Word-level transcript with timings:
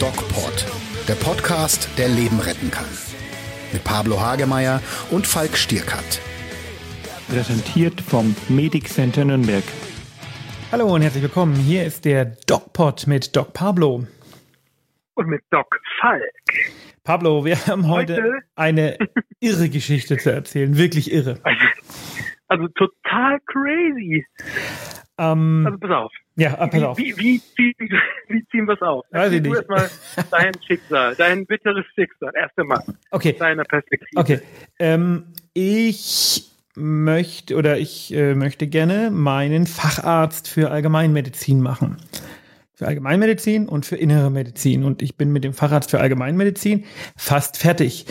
DocPod, 0.00 0.66
der 1.08 1.14
Podcast, 1.14 1.88
der 1.98 2.08
Leben 2.08 2.40
retten 2.40 2.70
kann. 2.70 2.86
Mit 3.72 3.84
Pablo 3.84 4.20
Hagemeyer 4.20 4.80
und 5.10 5.26
Falk 5.26 5.56
Stierkat. 5.56 6.20
Präsentiert 7.28 8.00
vom 8.00 8.36
Medic 8.48 8.88
Center 8.88 9.24
Nürnberg. 9.24 9.64
Hallo 10.72 10.94
und 10.94 11.02
herzlich 11.02 11.22
willkommen. 11.22 11.54
Hier 11.54 11.84
ist 11.84 12.04
der 12.04 12.36
DocPod 12.46 13.06
mit 13.06 13.34
Doc 13.34 13.52
Pablo. 13.52 14.06
Und 15.14 15.28
mit 15.28 15.42
Doc 15.50 15.66
Falk. 16.00 16.22
Pablo, 17.02 17.44
wir 17.44 17.56
haben 17.66 17.88
heute, 17.88 18.16
heute 18.16 18.32
eine 18.56 18.98
irre 19.40 19.68
Geschichte 19.68 20.16
zu 20.16 20.32
erzählen. 20.32 20.76
Wirklich 20.78 21.12
irre. 21.12 21.38
Also, 21.42 21.60
also 22.48 22.68
total 22.68 23.40
crazy. 23.46 24.24
Ähm, 25.18 25.64
also 25.66 25.78
pass 25.78 25.90
auf. 25.90 26.12
Ja, 26.36 26.58
ah, 26.58 26.66
pass 26.66 26.82
auf. 26.82 26.98
Wie, 26.98 27.16
wie, 27.16 27.40
wie, 27.56 27.74
wie 28.28 28.46
ziehen 28.48 28.66
wir 28.66 28.74
es 28.74 28.82
auf? 28.82 29.04
Weiß 29.10 29.32
ich 29.32 29.42
nicht. 29.42 29.54
erstmal 29.54 29.88
dein 30.30 30.52
Schicksal, 30.66 31.14
dein 31.16 31.46
bitteres 31.46 31.84
Schicksal. 31.94 32.32
Erst 32.34 32.58
einmal. 32.58 32.82
Okay. 33.10 33.36
Deiner 33.38 33.64
Perspektive. 33.64 34.20
Okay. 34.20 34.40
Ähm, 34.78 35.26
ich 35.52 36.50
möchte 36.76 37.56
oder 37.56 37.78
ich 37.78 38.12
äh, 38.12 38.34
möchte 38.34 38.66
gerne 38.66 39.10
meinen 39.12 39.66
Facharzt 39.66 40.48
für 40.48 40.70
Allgemeinmedizin 40.72 41.60
machen. 41.60 41.98
Für 42.74 42.88
Allgemeinmedizin 42.88 43.68
und 43.68 43.86
für 43.86 43.94
innere 43.94 44.30
Medizin. 44.30 44.82
Und 44.82 45.00
ich 45.00 45.16
bin 45.16 45.30
mit 45.32 45.44
dem 45.44 45.52
Facharzt 45.52 45.92
für 45.92 46.00
Allgemeinmedizin 46.00 46.84
fast 47.16 47.56
fertig, 47.56 48.06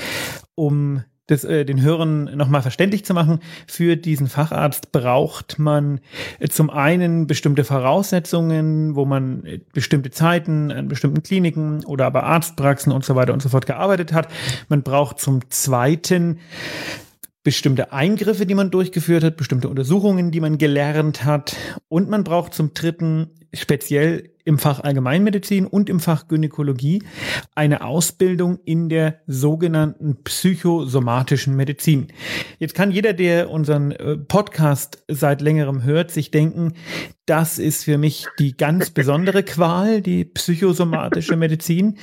um 0.56 1.04
das, 1.28 1.44
äh, 1.44 1.66
den 1.66 1.82
Hörern 1.82 2.26
nochmal 2.36 2.62
verständlich 2.62 3.06
zu 3.06 3.14
machen, 3.14 3.40
für 3.68 3.96
diesen 3.96 4.28
Facharzt 4.28 4.92
braucht 4.92 5.58
man 5.58 6.02
äh, 6.40 6.50
zum 6.50 6.70
einen 6.70 7.28
bestimmte 7.28 7.64
Voraussetzungen, 7.64 8.96
wo 8.96 9.06
man 9.06 9.46
äh, 9.46 9.60
bestimmte 9.74 10.12
Zeiten 10.12 10.72
an 10.72 10.88
bestimmten 10.88 11.24
Kliniken 11.24 11.86
oder 11.86 12.06
aber 12.06 12.24
Arztpraxen 12.24 12.92
und 12.92 13.06
so 13.06 13.16
weiter 13.16 13.34
und 13.34 13.42
so 13.42 13.50
fort 13.50 13.66
gearbeitet 13.66 14.12
hat. 14.12 14.28
Man 14.68 14.84
braucht 14.84 15.20
zum 15.20 15.50
zweiten 15.50 16.40
bestimmte 17.44 17.92
Eingriffe, 17.92 18.46
die 18.46 18.56
man 18.56 18.72
durchgeführt 18.72 19.24
hat, 19.24 19.38
bestimmte 19.38 19.70
Untersuchungen, 19.70 20.32
die 20.32 20.40
man 20.40 20.58
gelernt 20.58 21.26
hat. 21.26 21.56
Und 21.90 22.10
man 22.10 22.24
braucht 22.24 22.54
zum 22.54 22.74
dritten 22.74 23.32
speziell 23.54 24.30
im 24.46 24.58
Fach 24.58 24.82
Allgemeinmedizin 24.82 25.66
und 25.66 25.90
im 25.90 26.00
Fach 26.00 26.28
Gynäkologie 26.28 27.04
eine 27.56 27.86
Ausbildung 27.86 28.60
in 28.66 28.90
der 28.90 29.22
sogenannten 29.26 30.18
psychosomatischen 30.24 31.56
Medizin. 31.56 32.08
Jetzt 32.60 32.76
kann 32.76 32.92
jeder, 32.92 33.14
der 33.14 33.50
unseren 33.50 33.92
äh, 33.92 34.18
Podcast 34.18 35.04
seit 35.08 35.42
längerem 35.42 35.84
hört, 35.84 36.12
sich 36.12 36.32
denken, 36.32 36.74
das 37.26 37.58
ist 37.58 37.86
für 37.86 37.98
mich 37.98 38.28
die 38.38 38.58
ganz 38.58 38.90
besondere 38.90 39.44
Qual, 39.44 40.02
die 40.02 40.26
psychosomatische 40.26 41.38
Medizin. 41.38 41.98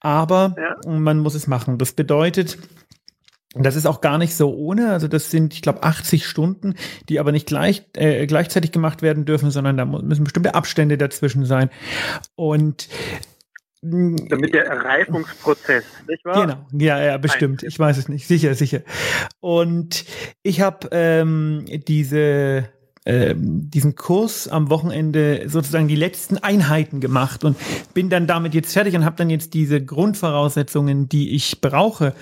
Aber 0.00 0.56
man 0.86 1.20
muss 1.20 1.34
es 1.34 1.46
machen. 1.46 1.78
Das 1.78 1.92
bedeutet, 1.92 2.58
das 3.54 3.76
ist 3.76 3.86
auch 3.86 4.00
gar 4.00 4.18
nicht 4.18 4.34
so 4.34 4.54
ohne. 4.54 4.90
Also 4.90 5.08
das 5.08 5.30
sind, 5.30 5.54
ich 5.54 5.62
glaube, 5.62 5.82
80 5.82 6.26
Stunden, 6.26 6.74
die 7.08 7.20
aber 7.20 7.32
nicht 7.32 7.46
gleich, 7.46 7.86
äh, 7.94 8.26
gleichzeitig 8.26 8.72
gemacht 8.72 9.02
werden 9.02 9.24
dürfen, 9.24 9.50
sondern 9.50 9.76
da 9.76 9.84
müssen 9.84 10.24
bestimmte 10.24 10.54
Abstände 10.54 10.98
dazwischen 10.98 11.44
sein. 11.44 11.70
Und 12.34 12.88
mm, 13.82 14.16
damit 14.28 14.54
der 14.54 14.68
Reifungsprozess, 14.68 15.84
nicht 16.08 16.24
wahr? 16.24 16.46
Genau, 16.46 16.66
ja, 16.72 17.02
ja, 17.02 17.16
bestimmt. 17.18 17.62
Ich 17.62 17.78
weiß 17.78 17.96
es 17.96 18.08
nicht, 18.08 18.26
sicher, 18.26 18.54
sicher. 18.54 18.82
Und 19.40 20.04
ich 20.42 20.60
habe 20.60 20.88
ähm, 20.90 21.64
diese 21.86 22.68
ähm, 23.06 23.70
diesen 23.70 23.96
Kurs 23.96 24.48
am 24.48 24.70
Wochenende 24.70 25.44
sozusagen 25.48 25.88
die 25.88 25.96
letzten 25.96 26.38
Einheiten 26.38 27.00
gemacht 27.00 27.44
und 27.44 27.56
bin 27.92 28.08
dann 28.08 28.26
damit 28.26 28.54
jetzt 28.54 28.72
fertig 28.72 28.94
und 28.96 29.04
habe 29.04 29.16
dann 29.16 29.30
jetzt 29.30 29.54
diese 29.54 29.84
Grundvoraussetzungen, 29.84 31.08
die 31.08 31.34
ich 31.34 31.60
brauche, 31.60 32.14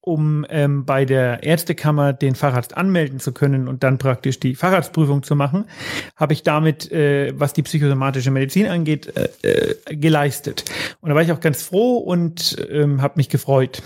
um 0.00 0.46
ähm, 0.48 0.84
bei 0.86 1.04
der 1.04 1.42
Ärztekammer 1.42 2.12
den 2.12 2.34
Facharzt 2.34 2.76
anmelden 2.76 3.18
zu 3.18 3.32
können 3.32 3.68
und 3.68 3.82
dann 3.82 3.98
praktisch 3.98 4.38
die 4.38 4.54
Facharztprüfung 4.54 5.22
zu 5.22 5.34
machen, 5.34 5.64
habe 6.14 6.32
ich 6.32 6.42
damit, 6.44 6.90
äh, 6.92 7.32
was 7.38 7.52
die 7.52 7.62
psychosomatische 7.62 8.30
Medizin 8.30 8.68
angeht, 8.68 9.12
äh, 9.16 9.28
äh, 9.42 9.96
geleistet. 9.96 10.64
Und 11.00 11.10
da 11.10 11.14
war 11.14 11.22
ich 11.22 11.32
auch 11.32 11.40
ganz 11.40 11.62
froh 11.62 11.98
und 11.98 12.56
ähm, 12.70 13.02
habe 13.02 13.14
mich 13.16 13.28
gefreut. 13.28 13.82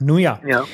Nun 0.00 0.18
ja, 0.18 0.40
ja. 0.46 0.64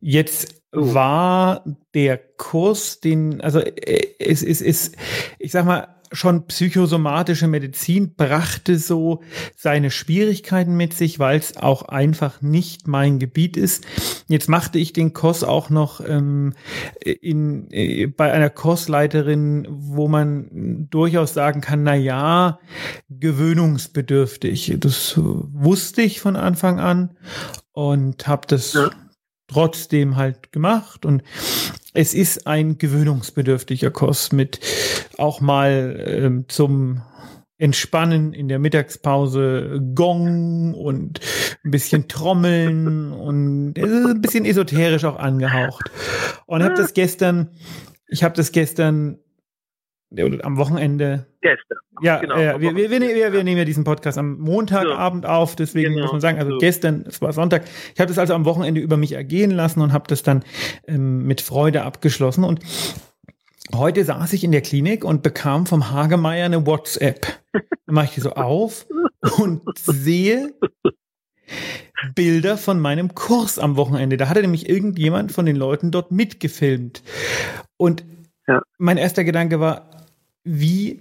jetzt 0.00 0.61
uh. 0.74 0.94
war 0.94 1.64
der 1.94 2.18
Kurs, 2.36 3.00
den, 3.00 3.40
also 3.40 3.60
äh, 3.60 4.06
es 4.18 4.42
ist, 4.42 4.60
ist, 4.60 4.96
ich 5.38 5.52
sag 5.52 5.64
mal, 5.64 5.88
schon 6.12 6.46
psychosomatische 6.46 7.48
Medizin 7.48 8.14
brachte 8.14 8.78
so 8.78 9.22
seine 9.56 9.90
Schwierigkeiten 9.90 10.76
mit 10.76 10.94
sich, 10.94 11.18
weil 11.18 11.38
es 11.38 11.56
auch 11.56 11.82
einfach 11.82 12.42
nicht 12.42 12.86
mein 12.86 13.18
Gebiet 13.18 13.56
ist. 13.56 13.84
Jetzt 14.28 14.48
machte 14.48 14.78
ich 14.78 14.92
den 14.92 15.12
Kurs 15.12 15.42
auch 15.42 15.70
noch 15.70 16.00
ähm, 16.06 16.54
in, 17.00 17.70
äh, 17.70 18.06
bei 18.06 18.32
einer 18.32 18.50
Kursleiterin, 18.50 19.66
wo 19.70 20.08
man 20.08 20.86
durchaus 20.90 21.34
sagen 21.34 21.60
kann, 21.60 21.82
na 21.82 21.94
ja, 21.94 22.58
gewöhnungsbedürftig. 23.08 24.76
Das 24.78 25.14
wusste 25.16 26.02
ich 26.02 26.20
von 26.20 26.36
Anfang 26.36 26.78
an 26.78 27.16
und 27.72 28.26
habe 28.26 28.46
das 28.46 28.74
ja. 28.74 28.90
Trotzdem 29.52 30.16
halt 30.16 30.52
gemacht 30.52 31.04
und 31.04 31.22
es 31.94 32.14
ist 32.14 32.46
ein 32.46 32.78
gewöhnungsbedürftiger 32.78 33.90
Kurs 33.90 34.32
mit 34.32 34.60
auch 35.18 35.40
mal 35.40 36.02
ähm, 36.06 36.44
zum 36.48 37.02
Entspannen 37.58 38.32
in 38.32 38.48
der 38.48 38.58
Mittagspause 38.58 39.80
Gong 39.94 40.74
und 40.74 41.20
ein 41.64 41.70
bisschen 41.70 42.08
Trommeln 42.08 43.12
und 43.12 43.78
es 43.78 43.88
ist 43.88 44.06
ein 44.06 44.20
bisschen 44.20 44.44
esoterisch 44.44 45.04
auch 45.04 45.16
angehaucht. 45.16 45.90
Und 46.46 46.64
habe 46.64 46.74
das 46.74 46.92
gestern, 46.92 47.50
ich 48.08 48.24
habe 48.24 48.34
das 48.34 48.50
gestern 48.50 49.18
am 50.42 50.56
Wochenende. 50.56 51.26
Gestern. 51.40 51.78
Ja, 52.00 52.18
genau. 52.18 52.36
Äh, 52.36 52.60
wir, 52.60 52.74
wir, 52.74 52.90
wir, 52.90 53.32
wir, 53.32 53.44
nehmen 53.44 53.58
ja 53.58 53.64
diesen 53.64 53.84
Podcast 53.84 54.18
am 54.18 54.38
Montagabend 54.38 55.24
so. 55.24 55.30
auf, 55.30 55.56
deswegen 55.56 55.90
genau. 55.94 56.02
muss 56.02 56.12
man 56.12 56.20
sagen, 56.20 56.38
also 56.38 56.52
so. 56.52 56.58
gestern, 56.58 57.04
es 57.06 57.20
war 57.22 57.32
Sonntag, 57.32 57.64
ich 57.94 58.00
habe 58.00 58.08
das 58.08 58.18
also 58.18 58.34
am 58.34 58.44
Wochenende 58.44 58.80
über 58.80 58.96
mich 58.96 59.12
ergehen 59.12 59.50
lassen 59.50 59.80
und 59.80 59.92
habe 59.92 60.04
das 60.08 60.22
dann 60.22 60.44
ähm, 60.86 61.26
mit 61.26 61.40
Freude 61.40 61.82
abgeschlossen. 61.82 62.44
Und 62.44 62.60
heute 63.74 64.04
saß 64.04 64.32
ich 64.32 64.44
in 64.44 64.52
der 64.52 64.62
Klinik 64.62 65.04
und 65.04 65.22
bekam 65.22 65.66
vom 65.66 65.90
Hagemeier 65.90 66.46
eine 66.46 66.66
WhatsApp. 66.66 67.26
Dann 67.52 67.94
mache 67.94 68.06
ich 68.06 68.14
die 68.14 68.20
so 68.20 68.32
auf 68.32 68.86
und 69.38 69.62
sehe 69.78 70.54
Bilder 72.14 72.56
von 72.56 72.80
meinem 72.80 73.14
Kurs 73.14 73.58
am 73.58 73.76
Wochenende. 73.76 74.16
Da 74.16 74.28
hatte 74.28 74.40
nämlich 74.40 74.68
irgendjemand 74.68 75.32
von 75.32 75.46
den 75.46 75.56
Leuten 75.56 75.90
dort 75.90 76.10
mitgefilmt. 76.10 77.02
Und 77.76 78.04
ja. 78.46 78.62
mein 78.78 78.96
erster 78.96 79.24
Gedanke 79.24 79.60
war, 79.60 79.88
wie 80.44 81.00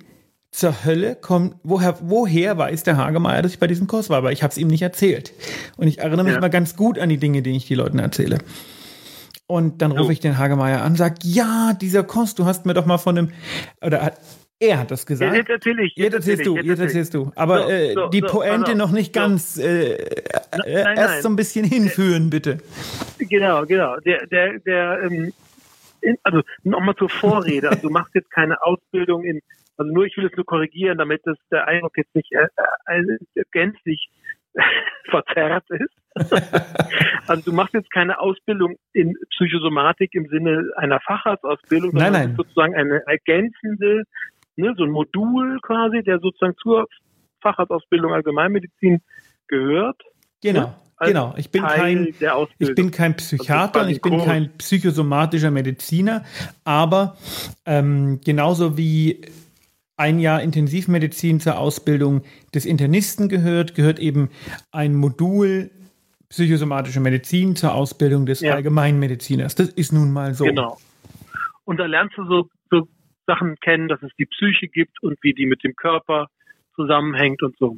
zur 0.52 0.84
Hölle 0.84 1.16
kommt, 1.16 1.56
woher, 1.64 1.98
woher 2.02 2.58
weiß 2.58 2.84
der 2.84 2.98
Hagemeier, 2.98 3.42
dass 3.42 3.54
ich 3.54 3.60
bei 3.60 3.68
diesem 3.68 3.88
Kurs 3.88 4.10
war? 4.10 4.18
Aber 4.18 4.32
ich 4.32 4.44
habe 4.44 4.52
es 4.52 4.58
ihm 4.58 4.68
nicht 4.68 4.82
erzählt. 4.82 5.34
Und 5.78 5.88
ich 5.88 6.00
erinnere 6.00 6.26
mich 6.26 6.34
ja. 6.34 6.42
mal 6.42 6.50
ganz 6.50 6.76
gut 6.76 7.00
an 7.00 7.10
die 7.10 7.18
Dinge, 7.18 7.42
die 7.42 7.56
ich 7.56 7.68
die 7.68 7.76
Leuten 7.76 8.00
erzähle. 8.00 8.40
Und 9.48 9.82
dann 9.82 9.92
rufe 9.92 10.14
ich 10.14 10.22
den 10.22 10.38
Hagemeier 10.38 10.82
an, 10.82 10.96
sag, 10.96 11.24
ja, 11.24 11.74
dieser 11.74 12.04
Kurs, 12.04 12.36
du 12.36 12.46
hast 12.46 12.66
mir 12.66 12.74
doch 12.74 12.86
mal 12.86 12.98
von 12.98 13.18
einem, 13.18 13.32
oder 13.82 14.02
hat, 14.02 14.18
er 14.62 14.80
hat 14.80 14.92
das 14.92 15.06
gesagt. 15.06 15.36
Jetzt 15.36 15.50
erzähle 15.50 15.84
ich. 15.84 15.94
Jetzt, 15.96 16.14
erzählst 16.14 16.46
du, 16.46 16.56
jetzt 16.56 16.80
erzählst 16.80 17.14
du. 17.14 17.32
Aber 17.36 17.64
so, 17.64 17.70
äh, 17.70 17.94
so, 17.94 18.08
die 18.10 18.22
Pointe 18.22 18.72
so, 18.72 18.78
noch 18.78 18.92
nicht 18.92 19.12
ganz, 19.12 19.58
äh, 19.58 19.94
äh, 19.94 20.22
nein, 20.56 20.98
erst 20.98 21.14
nein. 21.14 21.22
so 21.24 21.30
ein 21.30 21.36
bisschen 21.36 21.66
hinführen, 21.66 22.30
bitte. 22.30 22.60
Genau, 23.18 23.66
genau. 23.66 23.98
Der, 24.06 24.28
der, 24.28 24.60
der, 24.60 25.04
ähm, 25.04 25.34
also 26.24 26.42
nochmal 26.64 26.96
zur 26.96 27.10
Vorrede. 27.10 27.70
Also 27.70 27.88
du 27.88 27.94
machst 27.94 28.16
jetzt 28.16 28.32
keine 28.32 28.62
Ausbildung 28.62 29.24
in 29.24 29.42
also 29.82 29.92
nur, 29.92 30.06
ich 30.06 30.16
will 30.16 30.28
es 30.28 30.36
nur 30.36 30.46
korrigieren, 30.46 31.00
damit 31.00 31.22
das 31.26 31.38
der 31.50 31.68
Eindruck 31.68 31.98
jetzt 31.98 32.14
nicht 32.14 32.32
äh, 32.34 32.48
äh, 32.86 33.44
gänzlich 33.52 34.10
verzerrt 35.10 35.66
ist. 35.70 35.96
also 37.28 37.42
du 37.50 37.52
machst 37.52 37.74
jetzt 37.74 37.92
keine 37.92 38.20
Ausbildung 38.20 38.76
in 38.94 39.16
Psychosomatik 39.32 40.14
im 40.14 40.28
Sinne 40.28 40.70
einer 40.76 41.00
Facharztausbildung, 41.00 41.92
sondern 41.92 42.14
nein, 42.14 42.28
nein. 42.28 42.36
sozusagen 42.36 42.76
eine 42.76 43.02
ergänzende, 43.08 44.04
ne, 44.56 44.74
so 44.78 44.84
ein 44.84 44.92
Modul 44.92 45.60
quasi, 45.62 46.04
der 46.04 46.20
sozusagen 46.20 46.56
zur 46.58 46.88
Facharztausbildung 47.42 48.14
Allgemeinmedizin 48.14 49.02
gehört. 49.48 50.00
Genau. 50.44 50.76
Genau, 51.08 51.34
ich 51.38 51.50
bin 51.50 51.64
kein, 51.64 52.14
ich 52.60 52.76
bin 52.76 52.92
kein 52.92 53.16
Psychiater 53.16 53.84
und 53.84 53.90
ich 53.90 54.02
bin 54.02 54.20
kein 54.20 54.52
psychosomatischer 54.58 55.52
Mediziner, 55.52 56.24
aber 56.64 57.18
ähm, 57.66 58.22
genauso 58.24 58.78
wie 58.78 59.22
ein 59.98 60.20
Jahr 60.20 60.42
Intensivmedizin 60.42 61.40
zur 61.40 61.58
Ausbildung 61.58 62.24
des 62.54 62.66
Internisten 62.66 63.30
gehört, 63.30 63.76
gehört 63.76 64.00
eben 64.00 64.30
ein 64.72 64.96
Modul 64.96 65.70
psychosomatische 66.30 67.00
Medizin 67.00 67.56
zur 67.56 67.74
Ausbildung 67.74 68.26
des 68.26 68.40
ja. 68.40 68.56
Allgemeinmediziners. 68.56 69.56
Das 69.56 69.70
ist 69.70 69.92
nun 69.92 70.12
mal 70.12 70.34
so. 70.34 70.46
Genau. 70.46 70.78
Und 71.66 71.78
da 71.78 71.86
lernst 71.86 72.18
du 72.18 72.26
so, 72.26 72.50
so 72.70 72.88
Sachen 73.28 73.58
kennen, 73.60 73.90
dass 73.90 74.02
es 74.02 74.12
die 74.18 74.26
Psyche 74.26 74.68
gibt 74.68 75.04
und 75.04 75.18
wie 75.22 75.34
die 75.34 75.46
mit 75.46 75.64
dem 75.64 75.76
Körper 75.76 76.28
zusammenhängt 76.76 77.44
und 77.44 77.56
so. 77.58 77.78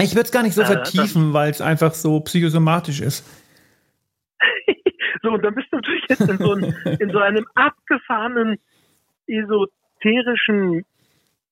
Ich 0.00 0.12
würde 0.14 0.22
es 0.26 0.32
gar 0.32 0.42
nicht 0.42 0.54
so 0.54 0.62
Äh, 0.62 0.66
vertiefen, 0.66 1.32
weil 1.32 1.50
es 1.50 1.60
einfach 1.60 1.94
so 1.94 2.20
psychosomatisch 2.20 3.00
ist. 3.00 3.24
So, 5.22 5.30
und 5.30 5.42
dann 5.42 5.54
bist 5.54 5.68
du 5.70 5.76
natürlich 5.76 6.04
jetzt 6.10 6.20
in 6.28 6.36
so, 6.36 6.52
ein, 6.52 6.76
in 7.00 7.10
so 7.10 7.18
einem 7.18 7.46
abgefahrenen, 7.54 8.58
esoterischen 9.26 10.84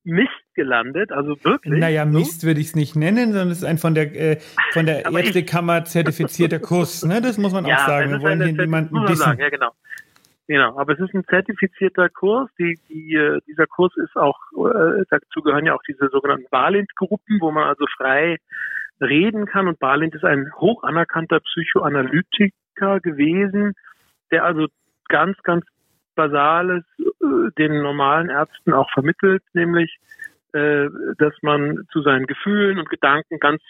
Mist 0.04 0.28
gelandet, 0.54 1.10
also 1.12 1.42
wirklich. 1.42 1.80
Naja, 1.80 2.04
so. 2.04 2.18
Mist 2.18 2.44
würde 2.44 2.60
ich 2.60 2.66
es 2.68 2.76
nicht 2.76 2.96
nennen, 2.96 3.32
sondern 3.32 3.50
es 3.50 3.58
ist 3.58 3.64
ein 3.64 3.78
von 3.78 3.94
der, 3.94 4.14
äh, 4.14 4.40
von 4.72 4.84
der 4.84 5.06
Ärztekammer 5.10 5.84
zertifizierter 5.84 6.58
Kurs. 6.58 7.02
Ne? 7.04 7.22
Das 7.22 7.38
muss 7.38 7.52
man 7.52 7.64
Ja, 7.64 7.76
auch 7.76 7.86
sagen. 7.86 8.10
Wir 8.10 8.20
wollen 8.20 8.42
hier 8.42 8.52
niemanden 8.52 9.00
dissen. 9.06 9.16
sagen, 9.22 9.40
ja 9.40 9.48
genau. 9.48 9.70
Genau, 10.52 10.78
aber 10.78 10.92
es 10.92 11.00
ist 11.00 11.14
ein 11.14 11.24
zertifizierter 11.24 12.10
Kurs. 12.10 12.50
Die, 12.58 12.78
die, 12.90 13.14
äh, 13.14 13.40
dieser 13.46 13.66
Kurs 13.66 13.96
ist 13.96 14.14
auch, 14.16 14.36
äh, 14.52 15.02
dazu 15.08 15.40
gehören 15.40 15.64
ja 15.64 15.74
auch 15.74 15.82
diese 15.88 16.10
sogenannten 16.10 16.44
Balint-Gruppen, 16.50 17.40
wo 17.40 17.50
man 17.50 17.68
also 17.68 17.86
frei 17.96 18.36
reden 19.00 19.46
kann. 19.46 19.66
Und 19.66 19.78
Balint 19.78 20.14
ist 20.14 20.26
ein 20.26 20.52
hoch 20.56 20.82
anerkannter 20.82 21.40
Psychoanalytiker 21.40 23.00
gewesen, 23.00 23.72
der 24.30 24.44
also 24.44 24.66
ganz, 25.08 25.38
ganz 25.42 25.64
Basales 26.16 26.84
äh, 26.98 27.50
den 27.56 27.80
normalen 27.80 28.28
Ärzten 28.28 28.74
auch 28.74 28.90
vermittelt, 28.90 29.42
nämlich, 29.54 29.96
äh, 30.52 30.90
dass 31.16 31.32
man 31.40 31.86
zu 31.92 32.02
seinen 32.02 32.26
Gefühlen 32.26 32.78
und 32.78 32.90
Gedanken 32.90 33.38
ganz 33.38 33.62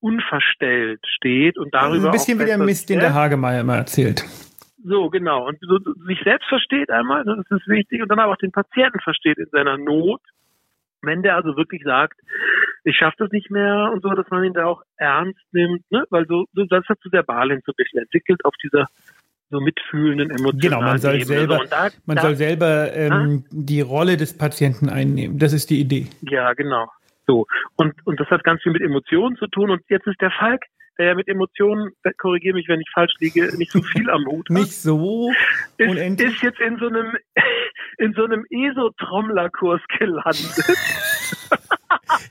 unverstellt 0.00 1.00
steht 1.16 1.56
und 1.56 1.72
darüber 1.72 1.94
Also 1.94 2.08
ein 2.08 2.12
bisschen 2.12 2.38
wie 2.38 2.44
der 2.44 2.58
Mist, 2.58 2.90
den 2.90 3.00
der 3.00 3.14
Hagemeier 3.14 3.62
immer 3.62 3.76
erzählt. 3.76 4.26
So, 4.84 5.10
genau. 5.10 5.46
Und 5.46 5.58
so, 5.60 5.78
sich 6.06 6.20
selbst 6.24 6.48
versteht 6.48 6.90
einmal, 6.90 7.24
das 7.24 7.38
ist 7.50 7.68
wichtig, 7.68 8.02
und 8.02 8.08
dann 8.08 8.18
aber 8.18 8.32
auch 8.32 8.36
den 8.38 8.52
Patienten 8.52 9.00
versteht 9.00 9.38
in 9.38 9.46
seiner 9.52 9.76
Not. 9.78 10.20
Wenn 11.02 11.22
der 11.22 11.36
also 11.36 11.56
wirklich 11.56 11.82
sagt, 11.82 12.20
ich 12.84 12.96
schaffe 12.96 13.16
das 13.20 13.30
nicht 13.32 13.50
mehr 13.50 13.90
und 13.92 14.02
so, 14.02 14.10
dass 14.10 14.28
man 14.30 14.44
ihn 14.44 14.52
da 14.52 14.66
auch 14.66 14.82
ernst 14.98 15.40
nimmt, 15.52 15.82
ne? 15.90 16.04
Weil 16.10 16.26
so, 16.26 16.44
so 16.52 16.64
das 16.64 16.84
hat 16.88 16.98
so 17.02 17.08
der 17.08 17.22
Balin 17.22 17.62
so 17.64 17.72
ein 17.72 17.76
bisschen 17.76 18.00
entwickelt 18.00 18.44
auf 18.44 18.54
dieser 18.62 18.86
so 19.48 19.60
mitfühlenden 19.60 20.30
emotionalen 20.30 20.60
Genau, 20.60 20.80
man 20.80 20.98
soll 20.98 21.14
Ebene. 21.14 21.26
selber- 21.26 21.64
da, 21.68 21.88
Man 22.06 22.16
da, 22.16 22.22
soll 22.22 22.34
selber 22.36 22.92
ähm, 22.94 23.44
die 23.50 23.80
Rolle 23.80 24.16
des 24.16 24.36
Patienten 24.36 24.88
einnehmen. 24.88 25.38
Das 25.38 25.52
ist 25.52 25.70
die 25.70 25.80
Idee. 25.80 26.06
Ja, 26.20 26.52
genau. 26.52 26.86
So. 27.26 27.46
Und, 27.76 27.94
und 28.06 28.20
das 28.20 28.28
hat 28.28 28.44
ganz 28.44 28.62
viel 28.62 28.72
mit 28.72 28.82
Emotionen 28.82 29.36
zu 29.36 29.46
tun. 29.46 29.70
Und 29.70 29.82
jetzt 29.88 30.06
ist 30.06 30.20
der 30.20 30.30
Falk, 30.30 30.62
der 31.00 31.14
mit 31.14 31.28
Emotionen, 31.28 31.92
korrigiere 32.18 32.54
mich, 32.54 32.68
wenn 32.68 32.80
ich 32.80 32.90
falsch 32.92 33.14
liege, 33.20 33.56
nicht 33.56 33.72
so 33.72 33.80
viel 33.82 34.10
am 34.10 34.26
Hut 34.26 34.48
hat. 34.50 34.56
Nicht 34.56 34.74
so 34.74 35.30
ist, 35.78 35.88
unendlich. 35.88 36.34
ist 36.34 36.42
jetzt 36.42 36.60
in 36.60 36.76
so 36.78 36.88
einem 36.88 37.16
in 37.98 38.12
so 38.12 38.24
einem 38.24 38.44
ESO-Trommlerkurs 38.50 39.80
gelandet. 39.98 40.64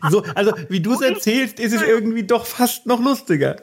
So, 0.09 0.23
also 0.35 0.51
wie 0.69 0.81
du 0.81 0.93
es 0.93 1.01
erzählst, 1.01 1.59
ist 1.59 1.73
es 1.73 1.81
irgendwie 1.81 2.23
doch 2.23 2.45
fast 2.45 2.85
noch 2.85 3.01
lustiger. 3.01 3.57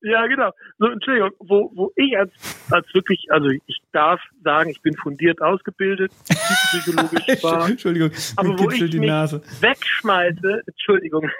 Ja, 0.00 0.26
genau. 0.26 0.50
So, 0.78 0.86
Entschuldigung, 0.86 1.30
wo, 1.40 1.70
wo 1.74 1.92
ich 1.96 2.16
als, 2.16 2.32
als 2.70 2.86
wirklich, 2.94 3.26
also 3.30 3.48
ich 3.48 3.80
darf 3.92 4.20
sagen, 4.44 4.70
ich 4.70 4.80
bin 4.82 4.94
fundiert 4.96 5.40
ausgebildet, 5.42 6.12
psychologisch 6.24 7.42
war, 7.42 7.68
Entschuldigung, 7.68 8.10
aber 8.36 8.58
wo 8.58 8.70
ich 8.70 8.80
mich 8.80 9.08
Nase. 9.08 9.42
wegschmeiße, 9.60 10.62
Entschuldigung, 10.66 11.30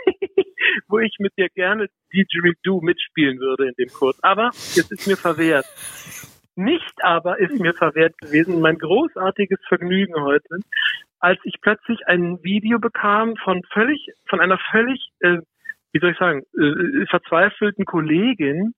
wo 0.89 0.99
ich 0.99 1.17
mit 1.19 1.33
dir 1.37 1.49
gerne 1.51 1.89
Didgeridoo 2.13 2.81
mitspielen 2.81 3.39
würde 3.39 3.69
in 3.69 3.75
dem 3.79 3.89
Kurs. 3.93 4.19
Aber 4.23 4.49
es 4.49 4.91
ist 4.91 5.07
mir 5.07 5.17
verwehrt. 5.17 5.67
Nicht 6.57 7.05
aber 7.05 7.39
ist 7.39 7.61
mir 7.61 7.73
verwehrt 7.73 8.19
gewesen 8.19 8.61
mein 8.61 8.79
großartiges 8.79 9.61
Vergnügen 9.69 10.21
heute, 10.21 10.59
als 11.21 11.39
ich 11.45 11.61
plötzlich 11.61 12.07
ein 12.09 12.43
Video 12.43 12.81
bekam 12.81 13.37
von 13.37 13.63
völlig, 13.73 14.09
von 14.29 14.41
einer 14.41 14.59
völlig, 14.73 15.11
äh, 15.21 15.39
wie 15.93 16.01
soll 16.01 16.13
ich 16.13 16.19
sagen, 16.19 16.43
äh, 16.59 17.07
verzweifelten 17.07 17.85
Kollegin. 17.85 18.75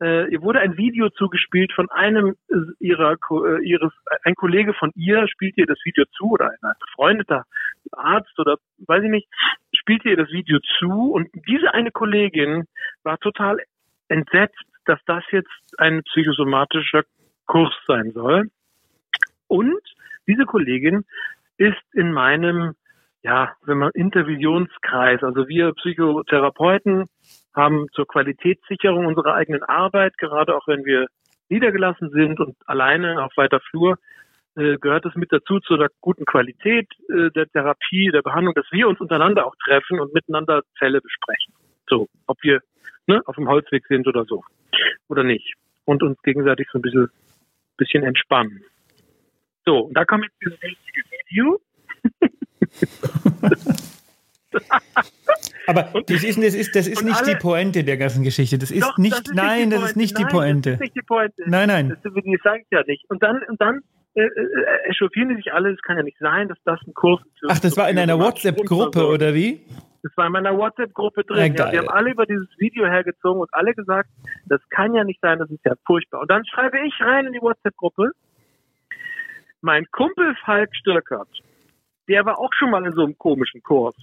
Äh, 0.00 0.30
ihr 0.30 0.42
wurde 0.42 0.60
ein 0.60 0.76
Video 0.76 1.08
zugespielt 1.10 1.72
von 1.72 1.90
einem 1.90 2.34
äh, 2.48 2.56
ihrer, 2.80 3.12
äh, 3.12 3.64
ihres, 3.64 3.92
ein 4.24 4.34
Kollege 4.34 4.74
von 4.74 4.92
ihr 4.94 5.26
spielt 5.28 5.56
ihr 5.56 5.66
das 5.66 5.78
Video 5.84 6.04
zu 6.16 6.32
oder 6.32 6.50
ein 6.50 6.72
befreundeter 6.80 7.44
Arzt 7.92 8.38
oder 8.38 8.56
weiß 8.86 9.04
ich 9.04 9.10
nicht, 9.10 9.28
spielt 9.74 10.04
ihr 10.04 10.16
das 10.16 10.30
Video 10.30 10.58
zu 10.78 11.12
und 11.12 11.28
diese 11.48 11.72
eine 11.72 11.90
Kollegin 11.90 12.64
war 13.04 13.18
total 13.18 13.58
entsetzt, 14.08 14.60
dass 14.84 15.00
das 15.06 15.24
jetzt 15.30 15.50
ein 15.78 16.02
psychosomatischer 16.02 17.04
Kurs 17.46 17.74
sein 17.86 18.12
soll. 18.12 18.50
Und 19.48 19.80
diese 20.26 20.44
Kollegin 20.44 21.04
ist 21.56 21.82
in 21.92 22.12
meinem, 22.12 22.74
ja, 23.26 23.56
wenn 23.64 23.78
man 23.78 23.90
Intervisionskreis, 23.92 25.20
also 25.24 25.48
wir 25.48 25.72
Psychotherapeuten 25.72 27.06
haben 27.56 27.88
zur 27.92 28.06
Qualitätssicherung 28.06 29.04
unserer 29.04 29.34
eigenen 29.34 29.64
Arbeit, 29.64 30.16
gerade 30.16 30.54
auch 30.54 30.68
wenn 30.68 30.84
wir 30.84 31.08
niedergelassen 31.48 32.10
sind 32.10 32.38
und 32.38 32.54
alleine 32.66 33.24
auf 33.24 33.32
weiter 33.36 33.58
Flur, 33.58 33.98
äh, 34.54 34.76
gehört 34.78 35.06
es 35.06 35.16
mit 35.16 35.32
dazu 35.32 35.58
zu 35.58 35.76
der 35.76 35.88
guten 36.00 36.24
Qualität 36.24 36.86
äh, 37.08 37.30
der 37.32 37.48
Therapie, 37.48 38.10
der 38.12 38.22
Behandlung, 38.22 38.54
dass 38.54 38.70
wir 38.70 38.86
uns 38.86 39.00
untereinander 39.00 39.44
auch 39.44 39.56
treffen 39.64 39.98
und 39.98 40.14
miteinander 40.14 40.62
Fälle 40.78 41.00
besprechen. 41.00 41.52
So, 41.88 42.06
ob 42.28 42.40
wir 42.44 42.60
ne, 43.08 43.22
auf 43.26 43.34
dem 43.34 43.48
Holzweg 43.48 43.88
sind 43.88 44.06
oder 44.06 44.24
so. 44.24 44.44
Oder 45.08 45.24
nicht. 45.24 45.54
Und 45.84 46.04
uns 46.04 46.16
gegenseitig 46.22 46.68
so 46.70 46.78
ein 46.78 46.82
bisschen, 46.82 47.08
bisschen 47.76 48.04
entspannen. 48.04 48.62
So, 49.64 49.78
und 49.86 49.96
da 49.96 50.04
kam 50.04 50.22
jetzt 50.22 50.36
dieses 50.40 50.60
Video. 51.28 51.58
Aber 55.66 55.82
das 56.06 56.22
ist, 56.22 56.38
das 56.38 56.54
ist, 56.54 56.76
das 56.76 56.86
ist 56.86 57.02
nicht 57.02 57.16
alle- 57.16 57.34
die 57.34 57.36
Pointe 57.36 57.82
der 57.84 57.96
ganzen 57.96 58.22
Geschichte. 58.22 58.58
Das 58.58 58.70
ist 58.70 58.82
Doch, 58.82 58.96
nicht, 58.98 59.12
das 59.12 59.22
ist 59.26 59.34
nein, 59.34 59.70
das 59.70 59.82
ist 59.82 59.96
nicht 59.96 60.16
die 60.18 60.24
Pointe. 60.24 60.70
Das 60.70 60.80
ist 60.80 60.80
nicht 60.80 60.96
die 60.96 61.02
Pointe. 61.02 61.42
Nein, 61.46 61.68
nein. 61.68 61.88
Das, 62.02 62.12
sage 62.42 62.62
ich 62.62 62.70
ja 62.70 62.82
nicht. 62.86 63.04
Und 63.10 63.22
dann, 63.22 63.42
und 63.48 63.60
dann 63.60 63.80
äh, 64.14 64.22
äh, 64.22 64.90
echauffieren 64.90 65.28
die 65.30 65.36
sich 65.36 65.52
alle, 65.52 65.72
es 65.72 65.82
kann 65.82 65.96
ja 65.96 66.02
nicht 66.02 66.18
sein, 66.18 66.48
dass 66.48 66.58
das 66.64 66.80
ein 66.86 66.94
Kurs 66.94 67.20
ist. 67.42 67.50
Ach, 67.50 67.58
das 67.58 67.74
für 67.74 67.80
war 67.80 67.90
in 67.90 67.98
einer 67.98 68.18
WhatsApp-Gruppe, 68.18 69.06
oder 69.06 69.34
wie? 69.34 69.60
Das 70.02 70.16
war 70.16 70.26
in 70.26 70.32
meiner 70.32 70.56
WhatsApp-Gruppe 70.56 71.24
drin. 71.24 71.54
Ja, 71.54 71.70
die 71.70 71.78
haben 71.78 71.88
alle 71.88 72.12
über 72.12 72.26
dieses 72.26 72.48
Video 72.58 72.86
hergezogen 72.86 73.40
und 73.40 73.52
alle 73.52 73.74
gesagt, 73.74 74.08
das 74.46 74.60
kann 74.70 74.94
ja 74.94 75.04
nicht 75.04 75.20
sein, 75.20 75.38
das 75.38 75.50
ist 75.50 75.64
ja 75.64 75.74
furchtbar. 75.84 76.20
Und 76.20 76.30
dann 76.30 76.46
schreibe 76.46 76.78
ich 76.86 76.94
rein 77.00 77.26
in 77.26 77.32
die 77.32 77.42
WhatsApp-Gruppe, 77.42 78.12
mein 79.60 79.84
Kumpel 79.90 80.36
Falk 80.44 80.70
Stürkert, 80.76 81.28
der 82.08 82.24
war 82.24 82.38
auch 82.38 82.52
schon 82.52 82.70
mal 82.70 82.84
in 82.84 82.92
so 82.92 83.02
einem 83.02 83.18
komischen 83.18 83.62
Kurs. 83.62 83.94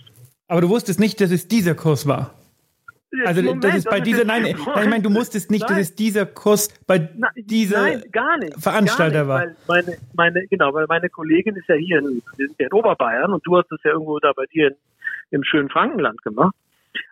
Aber 0.48 0.62
du 0.62 0.70
wusstest 0.70 1.00
nicht, 1.00 1.20
dass 1.22 1.32
es 1.32 1.48
dieser 1.48 1.76
Kurs 1.76 2.08
war. 2.08 2.36
Also 3.26 3.44
Moment, 3.44 3.64
das 3.64 3.76
ist 3.76 3.90
bei 3.90 4.00
das 4.00 4.08
dieser, 4.08 4.26
nein, 4.26 4.42
nein, 4.42 4.56
ich 4.56 4.90
meine, 4.90 5.04
du 5.04 5.12
musstest 5.12 5.52
nicht, 5.52 5.64
dass 5.64 5.72
Nein. 5.72 5.82
es 5.82 5.96
dieser 5.96 6.26
Kurs 6.26 6.70
bei 6.88 6.98
Nein, 7.16 7.32
dieser 7.36 7.82
nein, 7.82 8.04
gar 8.12 8.38
nicht. 8.38 8.60
Veranstalter 8.60 9.26
gar 9.26 9.46
nicht, 9.46 9.68
war. 9.68 9.76
Weil 9.76 9.84
meine, 9.86 9.98
meine, 10.16 10.48
genau, 10.48 10.74
weil 10.74 10.88
meine 10.90 11.10
Kollegin 11.10 11.56
ist 11.56 11.68
ja 11.68 11.76
hier 11.76 12.00
in, 12.00 12.24
wir 12.38 12.48
sind 12.48 12.60
ja 12.60 12.66
in 12.66 12.74
Oberbayern 12.74 13.32
und 13.32 13.46
du 13.46 13.56
hast 13.56 13.72
es 13.72 13.80
ja 13.84 13.92
irgendwo 13.92 14.18
da 14.18 14.34
bei 14.34 14.46
dir 14.48 14.70
in, 14.70 14.76
im 15.30 15.44
schönen 15.44 15.70
Frankenland 15.70 16.24
gemacht. 16.24 16.56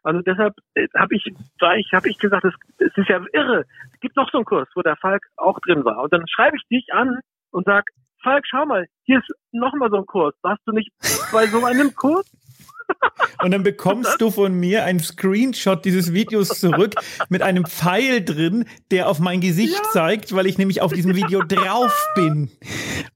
Also 0.02 0.22
deshalb 0.22 0.56
äh, 0.74 0.88
habe 0.96 1.16
ich, 1.16 1.32
war 1.60 1.78
ich, 1.78 1.92
habe 1.94 2.10
ich 2.10 2.18
gesagt, 2.18 2.46
es, 2.46 2.54
es 2.80 2.98
ist 2.98 3.08
ja 3.08 3.24
irre. 3.34 3.66
Es 3.94 4.00
gibt 4.00 4.16
noch 4.16 4.30
so 4.32 4.40
einen 4.40 4.46
Kurs, 4.46 4.68
wo 4.74 4.82
der 4.82 4.96
Falk 4.96 5.28
auch 5.38 5.60
drin 5.60 5.86
war. 5.86 6.02
Und 6.02 6.14
dann 6.14 6.28
schreibe 6.28 6.58
ich 6.58 6.68
dich 6.68 6.94
an 6.94 7.20
und 7.52 7.66
sag, 7.66 7.86
Falk, 8.24 8.46
schau 8.50 8.66
mal, 8.66 8.88
hier 9.04 9.20
ist 9.20 9.28
noch 9.52 9.74
mal 9.74 9.90
so 9.90 9.98
ein 9.98 10.06
Kurs. 10.06 10.34
Warst 10.42 10.62
du 10.66 10.72
nicht 10.74 10.92
bei 11.32 11.48
so 11.48 11.64
einem 11.66 11.94
Kurs? 11.96 12.26
Und 13.42 13.52
dann 13.52 13.64
bekommst 13.64 14.20
du 14.20 14.32
von 14.32 14.54
mir 14.54 14.84
einen 14.84 15.00
Screenshot 15.00 15.86
dieses 15.86 16.14
Videos 16.14 16.60
zurück 16.60 16.96
mit 17.30 17.42
einem 17.42 17.66
Pfeil 17.66 18.24
drin, 18.24 18.66
der 18.92 19.08
auf 19.08 19.20
mein 19.20 19.40
Gesicht 19.40 19.76
Ja. 19.82 19.90
zeigt, 19.92 20.36
weil 20.36 20.46
ich 20.46 20.58
nämlich 20.58 20.82
auf 20.82 20.92
diesem 20.92 21.16
Video 21.16 21.42
drauf 21.42 21.94
bin. 22.16 22.52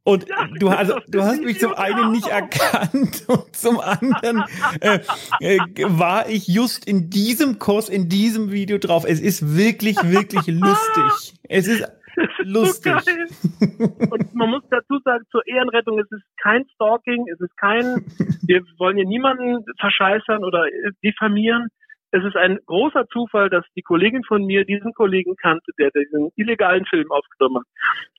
Und 0.04 0.28
Ja, 0.30 0.48
du, 0.60 0.70
also, 0.70 0.96
du 1.08 1.22
hast 1.24 1.42
mich 1.42 1.60
zum 1.60 1.74
einen 1.74 2.12
nicht 2.14 2.28
erkannt 2.28 3.24
und 3.28 3.56
zum 3.56 3.80
anderen 3.82 4.46
äh, 4.80 5.00
äh, 5.42 5.60
war 5.88 6.30
ich 6.30 6.48
just 6.48 6.86
in 6.86 7.10
diesem 7.10 7.60
Kurs, 7.60 7.90
in 7.90 8.08
diesem 8.08 8.52
Video 8.52 8.78
drauf. 8.78 9.04
Es 9.06 9.20
ist 9.20 9.56
wirklich, 9.58 9.98
wirklich 10.04 10.48
lustig. 10.48 11.34
Es 11.50 11.68
ist 11.68 11.84
lustig. 12.44 12.94
So. 13.02 13.86
Und 14.12 14.34
man 14.34 14.50
muss 14.50 14.64
dazu 14.70 15.00
sagen, 15.04 15.26
zur 15.32 15.46
Ehrenrettung, 15.48 16.00
es 16.00 16.12
ist 16.12 16.24
kein 16.42 16.66
Stalking, 16.76 17.26
es 17.32 17.40
ist 17.40 17.56
kein, 17.58 18.06
wir 18.48 18.62
wollen 18.78 18.98
hier 18.98 19.08
niemanden 19.08 19.64
verscheißern 19.80 20.44
oder 20.44 20.66
diffamieren. 21.04 21.68
Es 22.16 22.24
ist 22.24 22.38
ein 22.38 22.60
großer 22.66 23.08
Zufall, 23.12 23.50
dass 23.50 23.66
die 23.76 23.82
Kollegin 23.82 24.24
von 24.24 24.46
mir 24.46 24.64
diesen 24.64 24.94
Kollegen 24.94 25.36
kannte, 25.36 25.72
der 25.78 25.92
diesen 25.92 26.32
illegalen 26.38 26.86
Film 26.86 27.12
aufgenommen 27.12 27.58
hat. 27.58 27.66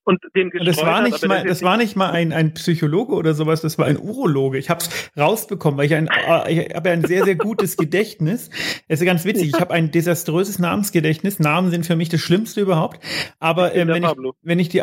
Und 0.04 0.20
den 0.36 0.52
Und 0.52 0.68
das 0.68 0.80
war 0.82 0.98
hat, 0.98 1.04
nicht 1.04 1.24
aber 1.24 1.34
mal, 1.34 1.44
das 1.44 1.62
war 1.62 1.76
nicht 1.78 1.96
mal 1.96 2.10
ein, 2.10 2.32
ein 2.32 2.52
Psychologe 2.54 3.14
oder 3.14 3.32
sowas, 3.32 3.62
das 3.62 3.78
war 3.78 3.86
ein 3.86 3.96
Urologe. 3.96 4.58
Ich 4.58 4.70
habe 4.70 4.80
es 4.80 5.10
rausbekommen, 5.18 5.78
weil 5.78 5.86
ich 5.86 5.94
ein, 5.94 6.08
äh, 6.08 6.52
ich 6.52 6.74
habe 6.74 6.90
ein 6.90 7.02
sehr, 7.04 7.24
sehr 7.24 7.36
gutes 7.36 7.76
Gedächtnis. 7.78 8.50
Es 8.86 9.00
ist 9.00 9.06
ganz 9.06 9.24
witzig, 9.24 9.48
ich 9.48 9.60
habe 9.60 9.72
ein 9.72 9.90
desaströses 9.90 10.58
Namensgedächtnis. 10.58 11.40
Namen 11.40 11.70
sind 11.70 11.86
für 11.86 11.96
mich 11.96 12.10
das 12.10 12.20
Schlimmste 12.20 12.60
überhaupt. 12.60 13.00
Aber 13.40 13.74
ähm, 13.74 13.88
wenn, 13.88 14.04
ich, 14.04 14.10
wenn 14.42 14.58
ich 14.58 14.68
die, 14.68 14.82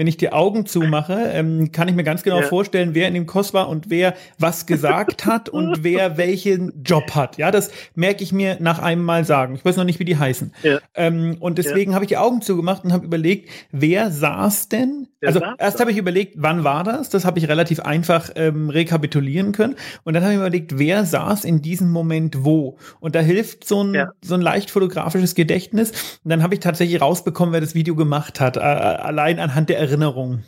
wenn 0.00 0.06
ich 0.06 0.16
die 0.16 0.32
Augen 0.32 0.64
zumache, 0.64 1.30
ähm, 1.34 1.72
kann 1.72 1.86
ich 1.86 1.94
mir 1.94 2.04
ganz 2.04 2.22
genau 2.22 2.40
Ja. 2.40 2.46
vorstellen, 2.46 2.94
wer 2.94 3.06
in 3.06 3.12
dem 3.12 3.26
Kurs 3.26 3.52
war 3.52 3.68
und 3.68 3.90
wer 3.90 4.14
was 4.38 4.64
gesagt 4.64 5.26
hat 5.26 5.50
und 5.50 5.84
wer 5.84 6.16
welchen 6.16 6.82
Job 6.82 7.14
hat. 7.14 7.36
Ja, 7.36 7.50
das 7.50 7.70
merke 7.94 8.22
ich 8.24 8.32
mir 8.32 8.56
nach 8.60 8.78
einem 8.78 9.04
Mal 9.04 9.26
sagen. 9.26 9.56
Ich 9.56 9.62
weiß 9.62 9.76
noch 9.76 9.84
nicht, 9.84 9.98
wie 9.98 10.06
die 10.06 10.16
heißen. 10.16 10.54
Ja. 10.62 10.78
Ähm, 10.94 11.36
und 11.38 11.58
deswegen 11.58 11.92
habe 11.94 12.06
ich 12.06 12.08
die 12.08 12.16
Augen 12.16 12.40
zugemacht 12.40 12.82
und 12.82 12.94
habe 12.94 13.04
überlegt, 13.04 13.50
wer 13.72 14.10
saß 14.10 14.70
denn? 14.70 15.08
Wer 15.20 15.28
also 15.28 15.40
saß 15.40 15.56
erst 15.58 15.80
habe 15.80 15.90
ich 15.90 15.98
überlegt, 15.98 16.36
wann 16.38 16.64
war 16.64 16.82
das? 16.82 17.10
Das 17.10 17.26
habe 17.26 17.38
ich 17.38 17.46
relativ 17.46 17.80
einfach 17.80 18.30
ähm, 18.36 18.70
rekapitulieren 18.70 19.52
können. 19.52 19.76
Und 20.04 20.14
dann 20.14 20.22
habe 20.22 20.32
ich 20.32 20.38
überlegt, 20.38 20.78
wer 20.78 21.04
saß 21.04 21.44
in 21.44 21.60
diesem 21.60 21.90
Moment 21.90 22.42
wo? 22.42 22.78
Und 23.00 23.14
da 23.14 23.20
hilft 23.20 23.68
so 23.68 23.84
ein, 23.84 23.92
Ja. 23.92 24.12
so 24.24 24.32
ein 24.32 24.40
leicht 24.40 24.70
fotografisches 24.70 25.34
Gedächtnis. 25.34 25.90
Und 26.24 26.30
dann 26.30 26.42
habe 26.42 26.54
ich 26.54 26.60
tatsächlich 26.60 27.02
rausbekommen, 27.02 27.52
wer 27.52 27.60
das 27.60 27.74
Video 27.74 27.94
gemacht 27.94 28.40
hat, 28.40 28.56
äh, 28.56 28.60
allein 28.60 29.38
anhand 29.38 29.68
der 29.68 29.89
Erinnerung. 29.90 30.42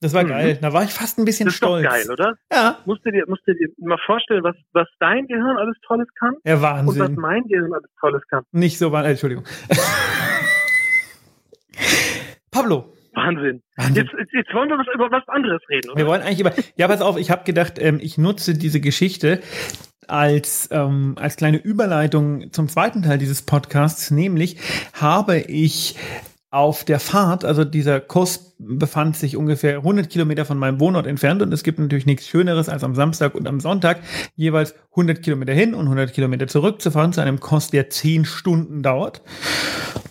Das 0.00 0.12
war 0.12 0.22
Mhm. 0.24 0.28
geil. 0.28 0.58
Da 0.60 0.72
war 0.72 0.84
ich 0.84 0.90
fast 0.90 1.18
ein 1.18 1.24
bisschen 1.24 1.46
Das 1.46 1.54
ist 1.54 1.62
doch 1.62 1.68
stolz. 1.80 1.84
geil, 1.86 2.10
oder? 2.10 2.36
Ja, 2.52 2.78
Musst 2.84 3.04
du 3.06 3.10
dir, 3.10 3.24
musst 3.26 3.42
du 3.46 3.54
dir 3.54 3.68
mal 3.78 3.98
vorstellen, 4.04 4.42
was, 4.44 4.54
was 4.72 4.86
dein 5.00 5.26
Gehirn 5.26 5.56
alles 5.56 5.76
Tolles 5.86 6.08
kann 6.18 6.34
ja, 6.44 6.54
und 6.56 6.62
was 6.62 6.98
Wahnsinn. 6.98 7.14
mein 7.16 7.42
Gehirn 7.48 7.72
alles 7.72 7.90
Tolles 8.00 8.22
kann. 8.28 8.42
Nicht 8.52 8.76
so 8.78 8.94
äh, 8.94 9.10
Entschuldigung. 9.10 9.44
Pablo, 12.50 12.92
Wahnsinn. 13.14 13.62
Wahnsinn. 13.76 14.04
Jetzt, 14.04 14.32
jetzt, 14.32 14.52
wollen 14.54 14.68
wir 14.68 14.78
was 14.78 14.86
über 14.94 15.10
was 15.10 15.26
anderes 15.28 15.62
reden, 15.68 15.88
Wir 15.88 15.94
oder? 16.04 16.06
wollen 16.06 16.22
eigentlich 16.22 16.40
über. 16.40 16.52
Ja, 16.76 16.88
pass 16.88 17.00
auf, 17.00 17.16
ich 17.16 17.30
habe 17.30 17.44
gedacht, 17.44 17.74
ähm, 17.78 17.98
ich 18.00 18.18
nutze 18.18 18.54
diese 18.54 18.80
Geschichte 18.80 19.40
als, 20.06 20.68
ähm, 20.70 21.14
als 21.18 21.36
kleine 21.36 21.56
Überleitung 21.58 22.52
zum 22.52 22.68
zweiten 22.68 23.02
Teil 23.02 23.18
dieses 23.18 23.42
Podcasts, 23.42 24.10
nämlich 24.10 24.58
habe 24.92 25.38
ich 25.38 25.96
auf 26.54 26.84
der 26.84 27.00
Fahrt, 27.00 27.44
also 27.44 27.64
dieser 27.64 28.00
Kurs 28.00 28.54
befand 28.58 29.16
sich 29.16 29.36
ungefähr 29.36 29.78
100 29.78 30.08
Kilometer 30.08 30.44
von 30.44 30.56
meinem 30.56 30.78
Wohnort 30.78 31.08
entfernt 31.08 31.42
und 31.42 31.52
es 31.52 31.64
gibt 31.64 31.80
natürlich 31.80 32.06
nichts 32.06 32.28
Schöneres 32.28 32.68
als 32.68 32.84
am 32.84 32.94
Samstag 32.94 33.34
und 33.34 33.48
am 33.48 33.58
Sonntag 33.58 33.98
jeweils 34.36 34.76
100 34.90 35.20
Kilometer 35.20 35.52
hin 35.52 35.74
und 35.74 35.86
100 35.86 36.12
Kilometer 36.12 36.46
zurück 36.46 36.80
zu 36.80 36.92
fahren 36.92 37.12
zu 37.12 37.20
einem 37.20 37.40
Kurs, 37.40 37.70
der 37.70 37.90
10 37.90 38.24
Stunden 38.24 38.84
dauert. 38.84 39.22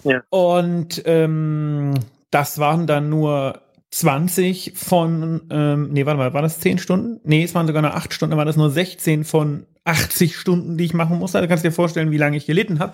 Ja. 0.03 0.21
Und 0.31 1.01
ähm, 1.05 1.93
das 2.29 2.59
waren 2.59 2.87
dann 2.87 3.09
nur 3.09 3.61
20 3.91 4.73
von, 4.75 5.43
ähm, 5.49 5.91
nee, 5.93 6.05
warte 6.05 6.17
mal, 6.17 6.33
war 6.33 6.41
das 6.41 6.59
10 6.59 6.77
Stunden? 6.77 7.21
Nee, 7.23 7.43
es 7.43 7.55
waren 7.55 7.67
sogar 7.67 7.81
nur 7.81 7.95
8 7.95 8.13
Stunden, 8.13 8.31
dann 8.31 8.37
waren 8.37 8.47
das 8.47 8.57
nur 8.57 8.69
16 8.69 9.23
von 9.23 9.65
80 9.85 10.37
Stunden, 10.37 10.77
die 10.77 10.85
ich 10.85 10.93
machen 10.93 11.19
musste. 11.19 11.41
Da 11.41 11.47
kannst 11.47 11.63
du 11.63 11.69
dir 11.69 11.73
vorstellen, 11.73 12.09
wie 12.11 12.17
lange 12.17 12.37
ich 12.37 12.45
gelitten 12.45 12.79
habe. 12.79 12.93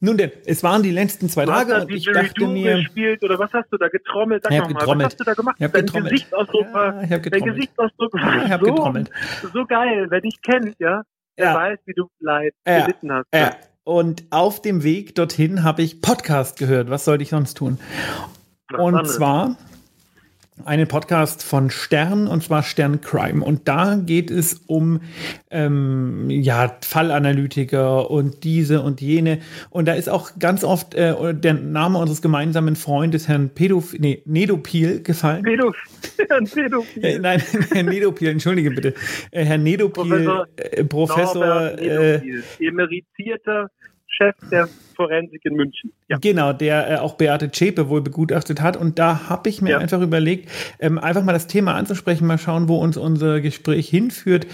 Nun 0.00 0.18
denn, 0.18 0.30
es 0.44 0.62
waren 0.62 0.82
die 0.82 0.90
letzten 0.90 1.28
zwei 1.28 1.46
Du 1.46 1.52
hast 1.52 1.60
Tage 1.68 1.72
da 1.72 1.82
und 1.82 1.90
ich 1.92 2.04
dachte 2.04 2.46
mir, 2.48 2.76
gespielt 2.76 3.22
oder 3.24 3.38
was 3.38 3.50
hast 3.52 3.68
du 3.72 3.78
da 3.78 3.88
getrommelt? 3.88 4.42
Sag 4.44 4.52
Ich 4.52 4.58
doch 4.58 4.64
hab 4.66 4.72
mal, 4.72 4.78
getrommelt. 4.78 5.06
was 5.06 5.12
hast 5.12 5.20
du 5.20 5.24
da 5.24 5.34
gemacht? 5.34 5.56
Ich 5.58 5.64
hab 5.64 5.72
Dein 5.72 5.86
getrommelt. 5.86 6.12
Gesichtsausdruck 6.12 6.66
Ja, 6.66 6.72
war, 6.74 6.88
ich 6.88 6.94
hab 6.94 7.08
dein 7.08 7.20
getrommelt. 7.22 7.54
Gesichtsausdruck 7.56 8.12
war 8.14 8.36
Ja, 8.36 8.44
ich 8.44 8.50
hab 8.50 8.60
so, 8.60 8.66
getrommelt. 8.66 9.10
so 9.54 9.64
geil. 9.66 10.06
Wer 10.10 10.20
dich 10.20 10.42
kennt, 10.42 10.76
ja, 10.78 11.02
der 11.38 11.44
Ja. 11.46 11.54
weiß, 11.54 11.78
wie 11.86 11.94
du 11.94 12.08
leid 12.20 12.52
Ja. 12.66 12.80
gelitten 12.86 13.12
hast. 13.12 13.26
Ja. 13.34 13.56
Und 13.84 14.24
auf 14.28 14.60
dem 14.60 14.82
Weg 14.82 15.14
dorthin 15.14 15.64
habe 15.64 15.80
ich 15.80 16.02
Podcast 16.02 16.58
gehört. 16.58 16.90
Was 16.90 17.06
sollte 17.06 17.22
ich 17.22 17.30
sonst 17.30 17.54
tun? 17.54 17.78
Was 18.70 18.80
Und 18.82 19.06
zwar 19.08 19.56
einen 20.64 20.88
Podcast 20.88 21.42
von 21.42 21.70
Stern, 21.70 22.26
und 22.26 22.42
zwar 22.42 22.62
Stern 22.62 23.00
Crime. 23.00 23.44
Und 23.44 23.68
da 23.68 23.96
geht 23.96 24.30
es 24.30 24.54
um 24.66 25.00
ähm, 25.50 26.30
ja, 26.30 26.76
Fallanalytiker 26.80 28.10
und 28.10 28.44
diese 28.44 28.82
und 28.82 29.00
jene. 29.00 29.40
Und 29.70 29.86
da 29.86 29.94
ist 29.94 30.08
auch 30.08 30.32
ganz 30.38 30.64
oft 30.64 30.94
äh, 30.94 31.34
der 31.34 31.54
Name 31.54 31.98
unseres 31.98 32.22
gemeinsamen 32.22 32.76
Freundes, 32.76 33.28
Herrn 33.28 33.50
Pedoph 33.50 33.94
nee, 33.98 34.22
Nedopil, 34.24 35.02
gefallen. 35.02 35.42
Pädophil. 35.42 36.26
Ein 36.30 36.44
Pädophil. 36.44 37.04
Äh, 37.04 37.18
nein, 37.18 37.42
Herr 37.72 37.82
Nedopil, 37.82 38.28
entschuldige 38.28 38.70
bitte. 38.70 38.94
Äh, 39.30 39.44
Herr 39.44 39.58
Nedopil, 39.58 40.04
Professor 40.04 40.46
äh, 40.56 40.84
Professor 40.84 41.46
Norbert 41.46 41.80
äh, 41.80 42.18
Nedopil, 42.18 42.44
emeritierter 42.58 43.70
Chef 44.18 44.34
der 44.50 44.68
Forensik 44.96 45.44
in 45.44 45.54
München. 45.54 45.92
Ja. 46.08 46.18
Genau, 46.18 46.52
der 46.52 46.90
äh, 46.90 46.96
auch 46.96 47.14
Beate 47.14 47.52
Zschäpe 47.52 47.88
wohl 47.88 48.02
begutachtet 48.02 48.60
hat. 48.60 48.76
Und 48.76 48.98
da 48.98 49.28
habe 49.28 49.48
ich 49.48 49.62
mir 49.62 49.70
Ja. 49.70 49.78
einfach 49.78 50.00
überlegt, 50.00 50.50
ähm, 50.80 50.98
einfach 50.98 51.22
mal 51.22 51.32
das 51.32 51.46
Thema 51.46 51.74
anzusprechen, 51.74 52.26
mal 52.26 52.36
schauen, 52.38 52.68
wo 52.68 52.78
uns 52.78 52.96
unser 52.96 53.40
Gespräch 53.40 53.88
hinführt. 53.88 54.46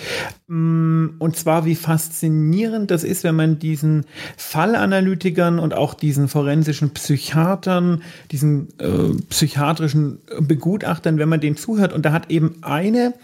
Mm, 0.47 1.06
Und 1.18 1.37
zwar, 1.37 1.64
wie 1.64 1.75
faszinierend 1.75 2.90
das 2.90 3.04
ist, 3.04 3.25
wenn 3.25 3.37
man 3.37 3.59
diesen 3.59 4.04
Fallanalytikern 4.37 5.59
und 5.59 5.73
auch 5.75 5.94
diesen 5.94 6.28
forensischen 6.28 6.90
Psychiatern, 6.92 8.02
diesen 8.30 8.68
äh, 8.80 9.16
psychiatrischen 9.30 10.18
Begutachtern, 10.40 11.18
wenn 11.18 11.28
man 11.30 11.40
denen 11.40 11.56
zuhört. 11.56 11.92
Und 11.94 12.04
da 12.04 12.12
hat 12.12 12.30
eben 12.30 12.56
eine 12.62 13.14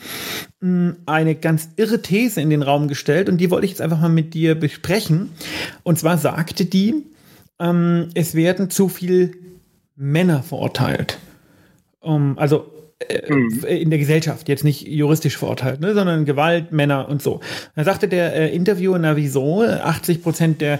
eine 0.60 1.34
ganz 1.34 1.70
irre 1.76 2.02
These 2.02 2.40
in 2.40 2.50
den 2.50 2.62
Raum 2.62 2.86
gestellt 2.86 3.28
und 3.28 3.38
die 3.38 3.50
wollte 3.50 3.64
ich 3.64 3.70
jetzt 3.70 3.80
einfach 3.80 4.00
mal 4.00 4.08
mit 4.08 4.34
dir 4.34 4.54
besprechen. 4.54 5.30
Und 5.82 5.98
zwar 5.98 6.18
sagte 6.18 6.66
die, 6.66 7.06
ähm, 7.58 8.10
es 8.14 8.34
werden 8.34 8.68
zu 8.68 8.88
viel 8.88 9.36
Männer 9.96 10.42
verurteilt. 10.42 11.18
Um, 12.00 12.38
also 12.38 12.56
äh, 12.58 12.79
Mhm. 12.79 12.79
In 13.08 13.88
der 13.88 13.98
Gesellschaft, 13.98 14.48
jetzt 14.48 14.62
nicht 14.62 14.86
juristisch 14.86 15.38
verurteilt, 15.38 15.80
ne, 15.80 15.94
sondern 15.94 16.26
Gewalt, 16.26 16.70
Männer 16.70 17.08
und 17.08 17.22
so. 17.22 17.40
Da 17.74 17.82
sagte 17.82 18.08
der 18.08 18.34
äh, 18.34 18.54
Interviewer, 18.54 18.98
na 18.98 19.16
wieso, 19.16 19.62
80 19.62 20.22
Prozent 20.22 20.60
der 20.60 20.78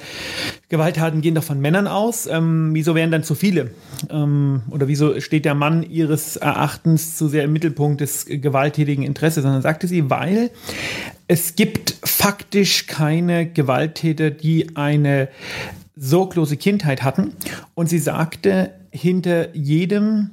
Gewalttaten 0.69 1.23
gehen 1.23 1.35
doch 1.35 1.43
von 1.43 1.61
Männern 1.61 1.87
aus, 1.87 2.27
ähm, 2.27 2.71
wieso 2.75 2.95
wären 2.95 3.11
dann 3.11 3.23
zu 3.23 3.35
viele? 3.35 3.71
Ähm, 4.11 4.63
oder 4.71 4.87
wieso 4.87 5.19
steht 5.21 5.47
der 5.47 5.55
Mann 5.55 5.83
ihres 5.83 6.37
Erachtens 6.37 7.17
zu 7.17 7.27
sehr 7.27 7.45
im 7.45 7.55
Mittelpunkt 7.55 8.03
des 8.03 8.29
äh, 8.29 8.37
gewalttätigen 8.37 9.03
Interesses? 9.03 9.43
Sondern 9.43 9.63
sagte 9.63 9.89
sie, 9.89 10.11
weil 10.11 10.51
es 11.27 11.57
gibt 11.57 11.97
faktisch 12.05 12.87
keine 12.87 13.47
Gewalttäter, 13.51 14.31
die 14.31 14.77
eine 14.77 15.29
sorglose 15.97 16.59
Kindheit 16.59 17.03
hatten. 17.03 17.33
Und 17.75 17.89
sie 17.89 17.99
sagte, 17.99 18.73
hinter 18.91 19.55
jedem 19.55 20.33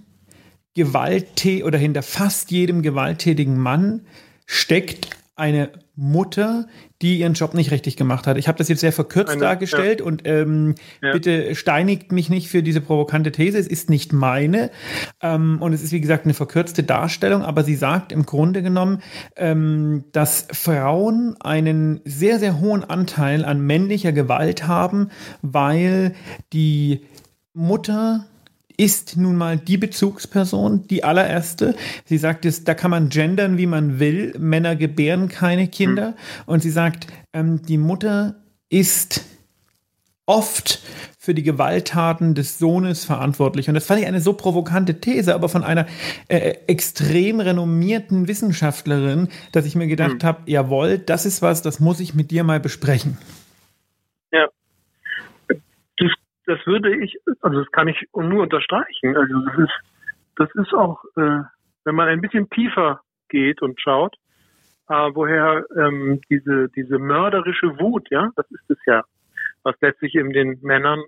Gewaltä 0.77 1.63
oder 1.65 1.77
hinter 1.79 2.03
fast 2.03 2.51
jedem 2.51 2.83
gewalttätigen 2.83 3.57
Mann 3.57 4.01
steckt 4.45 5.09
eine 5.35 5.69
Mutter, 5.95 6.67
die 7.01 7.19
ihren 7.19 7.33
Job 7.33 7.53
nicht 7.55 7.71
richtig 7.71 7.95
gemacht 7.95 8.25
hat. 8.27 8.37
Ich 8.37 8.47
habe 8.47 8.57
das 8.59 8.69
jetzt 8.69 8.81
sehr 8.81 8.91
verkürzt 8.91 9.31
Eine- 9.33 9.41
dargestellt 9.41 10.01
und 10.01 10.21
ähm, 10.25 10.75
Ja. 11.01 11.11
bitte 11.13 11.53
steinigt 11.55 12.11
mich 12.11 12.29
nicht 12.29 12.47
für 12.49 12.61
diese 12.63 12.81
provokante 12.81 13.31
These. 13.31 13.57
Es 13.57 13.67
ist 13.67 13.89
nicht 13.89 14.13
meine 14.13 14.69
ähm, 15.21 15.57
und 15.59 15.73
es 15.73 15.81
ist 15.83 15.91
wie 15.91 16.01
gesagt 16.01 16.25
eine 16.25 16.33
verkürzte 16.35 16.83
Darstellung, 16.83 17.41
aber 17.43 17.63
sie 17.63 17.75
sagt 17.75 18.11
im 18.11 18.25
Grunde 18.27 18.61
genommen, 18.63 19.01
ähm, 19.35 20.05
dass 20.11 20.47
Frauen 20.51 21.35
einen 21.39 22.01
sehr, 22.05 22.37
sehr 22.39 22.59
hohen 22.59 22.83
Anteil 22.83 23.43
an 23.45 23.59
männlicher 23.61 24.11
Gewalt 24.11 24.67
haben, 24.67 25.09
weil 25.41 26.13
die 26.53 27.01
Mutter 27.53 28.25
ist 28.77 29.17
nun 29.17 29.35
mal 29.35 29.57
die 29.57 29.77
Bezugsperson, 29.77 30.87
die 30.87 31.03
allererste. 31.03 31.75
Sie 32.05 32.17
sagt, 32.17 32.45
es, 32.45 32.63
da 32.63 32.75
kann 32.75 32.91
man 32.91 33.09
gendern, 33.09 33.57
wie 33.57 33.65
man 33.65 33.99
will. 33.99 34.33
Männer 34.37 34.75
gebären 34.75 35.29
keine 35.29 35.67
Kinder. 35.67 36.15
Und 36.45 36.61
sie 36.61 36.69
sagt, 36.69 37.07
ähm, 37.33 37.63
die 37.63 37.77
Mutter 37.77 38.35
ist 38.69 39.25
oft 40.27 40.81
für 41.17 41.33
die 41.33 41.43
Gewalttaten 41.43 42.35
des 42.35 42.59
Sohnes 42.59 43.03
verantwortlich. 43.03 43.67
Und 43.67 43.73
das 43.73 43.85
fand 43.85 44.01
ich 44.01 44.07
eine 44.07 44.21
so 44.21 44.33
provokante 44.33 45.01
These, 45.01 45.33
aber 45.33 45.49
von 45.49 45.63
einer 45.63 45.87
äh, 46.27 46.55
extrem 46.67 47.39
renommierten 47.39 48.27
Wissenschaftlerin, 48.27 49.29
dass 49.51 49.65
ich 49.65 49.75
mir 49.75 49.87
gedacht 49.87 50.23
habe, 50.23 50.41
jawohl, 50.45 50.99
das 50.99 51.25
ist 51.25 51.41
was, 51.41 51.61
das 51.61 51.79
muss 51.79 51.99
ich 51.99 52.13
mit 52.13 52.29
dir 52.31 52.43
mal 52.43 52.59
besprechen. 52.59 53.17
Das, 56.47 56.65
würde 56.65 56.95
ich, 56.95 57.19
also 57.41 57.59
das 57.59 57.71
kann 57.71 57.89
ich 57.89 58.07
nur 58.15 58.43
unterstreichen. 58.43 59.15
Also 59.15 59.39
das 59.45 59.57
ist, 59.59 59.73
das 60.37 60.49
ist 60.55 60.73
auch, 60.73 61.03
äh, 61.17 61.41
wenn 61.83 61.95
man 61.95 62.07
ein 62.07 62.21
bisschen 62.21 62.49
tiefer 62.49 63.01
geht 63.27 63.61
und 63.61 63.79
schaut, 63.81 64.15
äh, 64.87 65.09
woher 65.13 65.65
ähm, 65.77 66.21
diese, 66.29 66.69
diese 66.69 66.99
mörderische 66.99 67.77
Wut, 67.79 68.09
ja, 68.09 68.31
das 68.37 68.49
ist 68.51 68.69
es 68.69 68.77
ja, 68.85 69.03
was 69.63 69.75
letztlich 69.81 70.15
in 70.15 70.31
den 70.31 70.59
Männern 70.61 71.03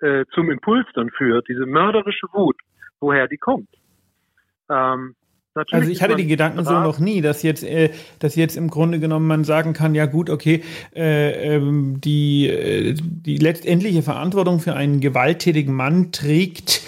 äh, 0.00 0.24
zum 0.32 0.50
Impuls 0.50 0.86
dann 0.94 1.10
führt, 1.10 1.48
diese 1.48 1.66
mörderische 1.66 2.28
Wut, 2.32 2.56
woher 3.00 3.26
die 3.26 3.38
kommt. 3.38 3.68
Ähm, 4.70 5.16
natürlich 5.54 5.82
Also 5.82 5.92
ich 5.92 6.02
hatte 6.02 6.16
die 6.16 6.26
Gedanken 6.26 6.64
so 6.64 6.72
noch 6.72 6.98
nie, 6.98 7.20
dass 7.20 7.42
jetzt, 7.42 7.62
äh, 7.62 7.90
dass 8.18 8.34
jetzt 8.36 8.56
im 8.56 8.68
Grunde 8.68 9.00
genommen 9.00 9.26
man 9.26 9.44
sagen 9.44 9.72
kann, 9.72 9.94
ja 9.94 10.06
gut, 10.06 10.30
okay, 10.30 10.62
äh, 10.94 11.56
ähm, 11.56 12.00
die, 12.00 12.48
äh, 12.48 12.94
die 12.94 13.38
letztendliche 13.38 14.02
Verantwortung 14.02 14.60
für 14.60 14.74
einen 14.74 15.00
gewalttätigen 15.00 15.74
Mann 15.74 16.12
trägt 16.12 16.82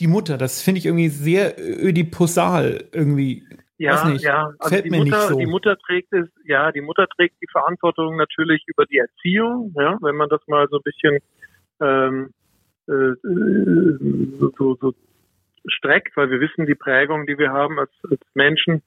die 0.00 0.06
Mutter. 0.06 0.38
Das 0.38 0.62
finde 0.62 0.78
ich 0.78 0.86
irgendwie 0.86 1.08
sehr 1.08 1.54
ödiposal 1.58 2.84
irgendwie. 2.92 3.44
Ja, 3.78 4.08
nicht. 4.08 4.24
ja, 4.24 4.52
also 4.58 4.74
Fällt 4.74 4.86
die 4.86 4.90
mir 4.90 5.04
Mutter, 5.04 5.18
nicht 5.18 5.28
so. 5.28 5.38
die 5.38 5.46
Mutter 5.46 5.76
trägt 5.76 6.12
es, 6.12 6.26
ja, 6.46 6.72
die 6.72 6.80
Mutter 6.80 7.06
trägt 7.08 7.36
die 7.42 7.48
Verantwortung 7.52 8.16
natürlich 8.16 8.62
über 8.66 8.86
die 8.86 8.98
Erziehung, 8.98 9.74
ja, 9.76 9.98
wenn 10.00 10.16
man 10.16 10.30
das 10.30 10.40
mal 10.46 10.66
so 10.70 10.78
ein 10.78 10.82
bisschen 10.82 11.18
ähm, 11.80 12.30
äh, 12.88 13.12
so, 14.58 14.76
so 14.80 14.94
streckt, 15.68 16.16
weil 16.16 16.30
wir 16.30 16.40
wissen, 16.40 16.66
die 16.66 16.74
Prägung, 16.74 17.26
die 17.26 17.38
wir 17.38 17.52
haben 17.52 17.78
als, 17.78 17.90
als 18.10 18.20
Menschen, 18.34 18.82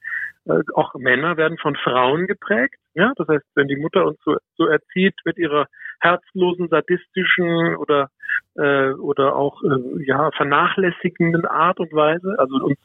äh, 0.46 0.62
auch 0.74 0.94
Männer 0.96 1.38
werden 1.38 1.58
von 1.58 1.76
Frauen 1.76 2.28
geprägt. 2.28 2.76
Ja, 2.94 3.14
das 3.16 3.28
heißt, 3.28 3.46
wenn 3.56 3.68
die 3.68 3.76
Mutter 3.76 4.06
uns 4.06 4.20
so, 4.24 4.38
so 4.56 4.66
erzieht 4.66 5.16
mit 5.26 5.38
ihrer 5.38 5.68
herzlosen, 6.00 6.70
sadistischen 6.70 7.76
oder 7.76 8.10
äh, 8.56 8.92
oder 8.92 9.36
auch 9.36 9.62
äh, 9.64 10.04
ja 10.06 10.32
vernachlässigenden 10.32 11.46
Art 11.46 11.80
und 11.80 11.94
Weise, 11.94 12.36
also 12.38 12.56
uns 12.56 12.80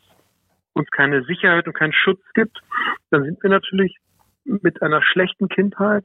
uns 0.74 0.90
keine 0.90 1.22
Sicherheit 1.24 1.66
und 1.66 1.74
keinen 1.74 1.92
Schutz 1.92 2.20
gibt, 2.34 2.60
dann 3.10 3.22
sind 3.22 3.42
wir 3.42 3.50
natürlich 3.50 3.96
mit 4.44 4.82
einer 4.82 5.02
schlechten 5.02 5.48
Kindheit 5.48 6.04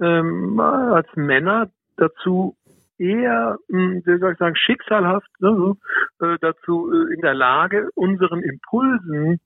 ähm, 0.00 0.60
als 0.60 1.08
Männer 1.16 1.70
dazu 1.96 2.56
eher, 2.98 3.58
hm, 3.68 4.02
wie 4.04 4.18
soll 4.18 4.32
ich 4.32 4.38
sagen, 4.38 4.56
schicksalhaft 4.56 5.28
ne, 5.40 5.74
äh, 6.20 6.36
dazu 6.40 6.90
äh, 6.92 7.14
in 7.14 7.20
der 7.20 7.34
Lage, 7.34 7.88
unseren 7.94 8.42
Impulsen 8.42 9.40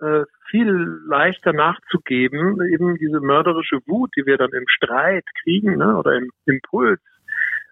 äh, 0.00 0.24
viel 0.50 1.00
leichter 1.06 1.52
nachzugeben, 1.52 2.60
eben 2.72 2.96
diese 2.96 3.20
mörderische 3.20 3.78
Wut, 3.86 4.10
die 4.16 4.26
wir 4.26 4.38
dann 4.38 4.52
im 4.52 4.64
Streit 4.68 5.24
kriegen 5.42 5.76
ne, 5.76 5.96
oder 5.96 6.16
im 6.16 6.30
Impuls, 6.46 7.00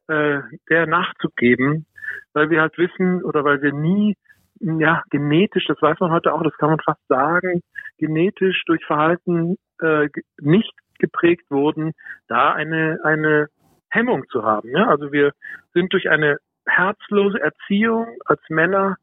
äh, 0.08 0.40
der 0.70 0.86
nachzugeben, 0.86 1.86
weil 2.32 2.50
wir 2.50 2.60
halt 2.60 2.76
wissen 2.78 3.22
oder 3.24 3.44
weil 3.44 3.62
wir 3.62 3.72
nie 3.72 4.16
ja, 4.60 5.02
genetisch, 5.10 5.66
das 5.66 5.82
weiß 5.82 5.98
man 6.00 6.12
heute 6.12 6.32
auch, 6.32 6.42
das 6.42 6.56
kann 6.56 6.70
man 6.70 6.78
fast 6.78 7.00
sagen, 7.08 7.62
genetisch 7.98 8.62
durch 8.66 8.84
Verhalten 8.84 9.56
äh, 9.80 10.08
nicht 10.40 10.72
geprägt 10.98 11.50
wurden, 11.50 11.92
da 12.28 12.52
eine, 12.52 12.98
eine 13.02 13.48
Hemmung 13.92 14.24
zu 14.30 14.42
haben. 14.42 14.70
Ja? 14.70 14.88
Also 14.88 15.12
wir 15.12 15.32
sind 15.74 15.92
durch 15.92 16.08
eine 16.08 16.38
herzlose 16.66 17.40
Erziehung 17.40 18.06
als 18.24 18.40
Männer 18.48 18.96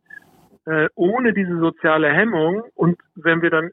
äh, 0.65 0.87
ohne 0.95 1.33
diese 1.33 1.57
soziale 1.59 2.09
Hemmung 2.09 2.63
und 2.75 2.99
wenn 3.15 3.41
wir 3.41 3.49
dann 3.49 3.71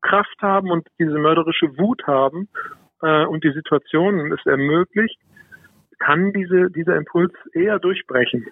Kraft 0.00 0.36
haben 0.40 0.70
und 0.70 0.86
diese 0.98 1.18
mörderische 1.18 1.76
Wut 1.78 2.06
haben 2.06 2.48
äh, 3.02 3.24
und 3.26 3.44
die 3.44 3.52
Situation 3.52 4.32
es 4.32 4.44
ermöglicht, 4.46 5.18
kann 5.98 6.32
diese, 6.32 6.70
dieser 6.70 6.96
Impuls 6.96 7.32
eher 7.52 7.78
durchbrechen. 7.78 8.46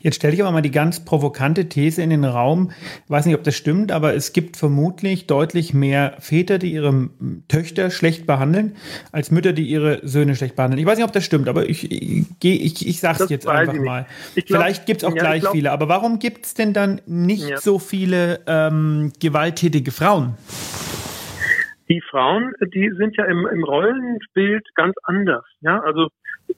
Jetzt 0.00 0.16
stelle 0.16 0.34
ich 0.34 0.42
aber 0.42 0.52
mal 0.52 0.62
die 0.62 0.70
ganz 0.70 1.04
provokante 1.04 1.68
These 1.68 2.02
in 2.02 2.10
den 2.10 2.24
Raum. 2.24 2.70
Ich 3.04 3.10
weiß 3.10 3.26
nicht, 3.26 3.34
ob 3.34 3.44
das 3.44 3.54
stimmt, 3.54 3.92
aber 3.92 4.14
es 4.14 4.32
gibt 4.32 4.56
vermutlich 4.56 5.26
deutlich 5.26 5.74
mehr 5.74 6.14
Väter, 6.20 6.58
die 6.58 6.72
ihre 6.72 7.10
Töchter 7.48 7.90
schlecht 7.90 8.26
behandeln, 8.26 8.76
als 9.12 9.30
Mütter, 9.30 9.52
die 9.52 9.64
ihre 9.64 10.06
Söhne 10.06 10.34
schlecht 10.36 10.56
behandeln. 10.56 10.80
Ich 10.80 10.86
weiß 10.86 10.98
nicht, 10.98 11.06
ob 11.06 11.12
das 11.12 11.24
stimmt, 11.24 11.48
aber 11.48 11.68
ich, 11.68 11.90
ich, 11.90 12.26
ich, 12.42 12.88
ich 12.88 13.00
sage 13.00 13.24
es 13.24 13.30
jetzt 13.30 13.46
einfach 13.46 13.74
mal. 13.74 14.06
Glaub, 14.34 14.46
Vielleicht 14.46 14.86
gibt 14.86 15.02
es 15.02 15.04
auch 15.04 15.14
ja, 15.14 15.22
gleich 15.22 15.40
glaub, 15.42 15.52
viele, 15.52 15.72
aber 15.72 15.88
warum 15.88 16.18
gibt 16.18 16.46
es 16.46 16.54
denn 16.54 16.72
dann 16.72 17.00
nicht 17.06 17.48
ja. 17.48 17.58
so 17.58 17.78
viele 17.78 18.40
ähm, 18.46 19.12
gewalttätige 19.20 19.90
Frauen? 19.90 20.34
Die 21.90 22.00
Frauen, 22.00 22.54
die 22.72 22.90
sind 22.96 23.16
ja 23.16 23.24
im, 23.24 23.46
im 23.46 23.64
Rollenbild 23.64 24.66
ganz 24.76 24.94
anders. 25.02 25.44
Ja, 25.60 25.80
also 25.80 26.08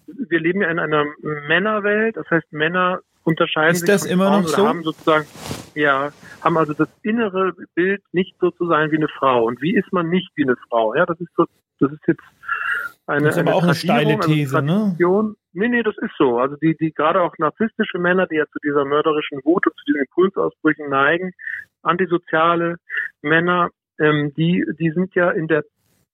wir 0.06 0.40
leben 0.40 0.60
ja 0.60 0.70
in 0.70 0.78
einer 0.78 1.06
Männerwelt, 1.22 2.16
das 2.16 2.28
heißt 2.30 2.52
Männer 2.52 3.00
unterscheiden 3.24 3.74
ist 3.74 3.80
sich 3.80 3.88
das 3.88 4.04
immer 4.04 4.26
Frauen 4.26 4.42
noch 4.42 4.48
so? 4.48 4.68
haben 4.68 4.82
sozusagen 4.82 5.26
ja 5.74 6.12
haben 6.42 6.58
also 6.58 6.74
das 6.74 6.88
innere 7.02 7.52
Bild 7.74 8.02
nicht 8.12 8.36
so 8.40 8.50
zu 8.50 8.66
sein 8.66 8.90
wie 8.90 8.96
eine 8.96 9.08
Frau. 9.08 9.44
Und 9.44 9.62
wie 9.62 9.74
ist 9.74 9.92
man 9.92 10.10
nicht 10.10 10.30
wie 10.34 10.44
eine 10.44 10.56
Frau? 10.68 10.94
Ja 10.94 11.06
das 11.06 11.18
ist 11.20 11.30
so 11.36 11.46
das 11.80 11.92
ist 11.92 12.02
jetzt 12.06 12.22
eine 13.06 13.26
das 13.26 13.36
ist 13.36 13.40
aber 13.40 13.54
auch 13.54 13.62
eine 13.62 13.74
steile 13.74 14.18
These 14.20 14.60
ne? 14.62 14.96
Nee 15.54 15.68
nee 15.68 15.82
das 15.82 15.96
ist 15.98 16.12
so. 16.18 16.38
Also 16.38 16.56
die 16.56 16.76
die 16.76 16.92
gerade 16.92 17.22
auch 17.22 17.34
narzisstische 17.38 17.98
Männer 17.98 18.26
die 18.26 18.36
ja 18.36 18.44
zu 18.52 18.58
dieser 18.64 18.84
mörderischen 18.84 19.40
Wut 19.44 19.66
und 19.66 19.76
zu 19.76 19.84
diesen 19.86 20.02
Impulsausbrüchen 20.02 20.88
neigen 20.88 21.32
antisoziale 21.82 22.76
Männer 23.22 23.70
ähm, 23.99 24.32
die 24.34 24.64
die 24.78 24.90
sind 24.90 25.14
ja 25.14 25.30
in 25.30 25.49
der 25.49 25.64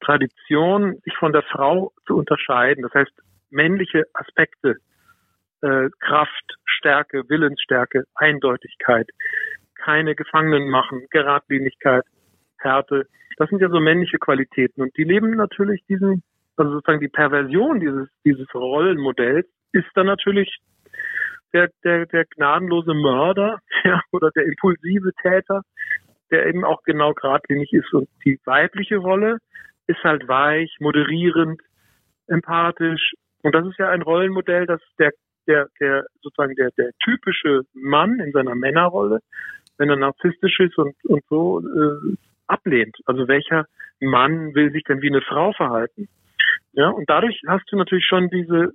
Tradition 0.01 0.99
sich 1.05 1.17
von 1.17 1.33
der 1.33 1.43
Frau 1.43 1.93
zu 2.07 2.17
unterscheiden 2.17 2.83
das 2.83 2.95
heißt 2.95 3.13
männliche 3.51 4.05
Aspekte, 4.13 4.77
äh, 5.63 5.89
Kraft, 6.01 6.59
Stärke, 6.65 7.29
Willensstärke, 7.29 8.05
Eindeutigkeit, 8.15 9.09
keine 9.75 10.15
Gefangenen 10.15 10.69
machen, 10.69 11.07
Geradlinigkeit, 11.11 12.05
Härte. 12.59 13.07
Das 13.37 13.49
sind 13.49 13.61
ja 13.61 13.69
so 13.69 13.81
männliche 13.81 14.19
Qualitäten 14.19 14.83
und 14.83 14.97
die 14.97 15.05
leben 15.05 15.31
natürlich 15.31 15.85
diesen, 15.89 16.23
also 16.57 16.73
sozusagen 16.73 17.01
die 17.01 17.09
Perversion 17.09 17.81
dieses, 17.81 18.09
dieses 18.25 18.53
Rollenmodells 18.55 19.47
ist 19.73 19.89
dann 19.95 20.07
natürlich 20.07 20.59
der, 21.53 21.71
der, 21.85 22.07
der 22.07 22.25
gnadenlose 22.25 22.95
Mörder 22.95 23.61
ja, 23.85 24.03
oder 24.11 24.31
der 24.31 24.45
impulsive 24.45 25.13
Täter, 25.23 25.63
der 26.31 26.47
eben 26.47 26.65
auch 26.65 26.83
genau 26.83 27.15
geradlinig 27.15 27.73
ist. 27.73 27.93
Und 27.93 28.09
die 28.25 28.39
weibliche 28.45 28.97
Rolle 28.97 29.39
ist 29.87 30.03
halt 30.05 30.29
weich, 30.29 30.77
moderierend, 30.81 31.61
empathisch, 32.27 33.15
und 33.43 33.55
das 33.55 33.67
ist 33.67 33.79
ja 33.79 33.89
ein 33.91 34.03
Rollenmodell, 34.03 34.67
das 34.67 34.81
der, 34.99 35.13
der, 35.47 35.69
der 35.81 36.05
sozusagen 36.23 36.55
der, 36.57 36.71
der 36.77 36.91
typische 37.03 37.63
Mann 37.73 38.21
in 38.21 38.33
seiner 38.33 38.55
Männerrolle, 38.55 39.21
wenn 39.79 39.89
er 39.89 39.97
narzisstisch 39.97 40.59
ist 40.61 40.77
und, 40.77 40.95
und 41.05 41.23
so, 41.29 41.61
äh, 41.61 42.17
ablehnt. 42.47 42.97
Also 43.07 43.29
welcher 43.29 43.67
Mann 44.01 44.55
will 44.55 44.73
sich 44.73 44.85
denn 44.85 45.03
wie 45.03 45.11
eine 45.11 45.23
Frau 45.23 45.53
verhalten? 45.53 46.09
Ja, 46.73 46.89
und 46.89 47.09
dadurch 47.09 47.41
hast 47.47 47.71
du 47.71 47.77
natürlich 47.77 48.07
schon 48.07 48.29
diese 48.31 48.73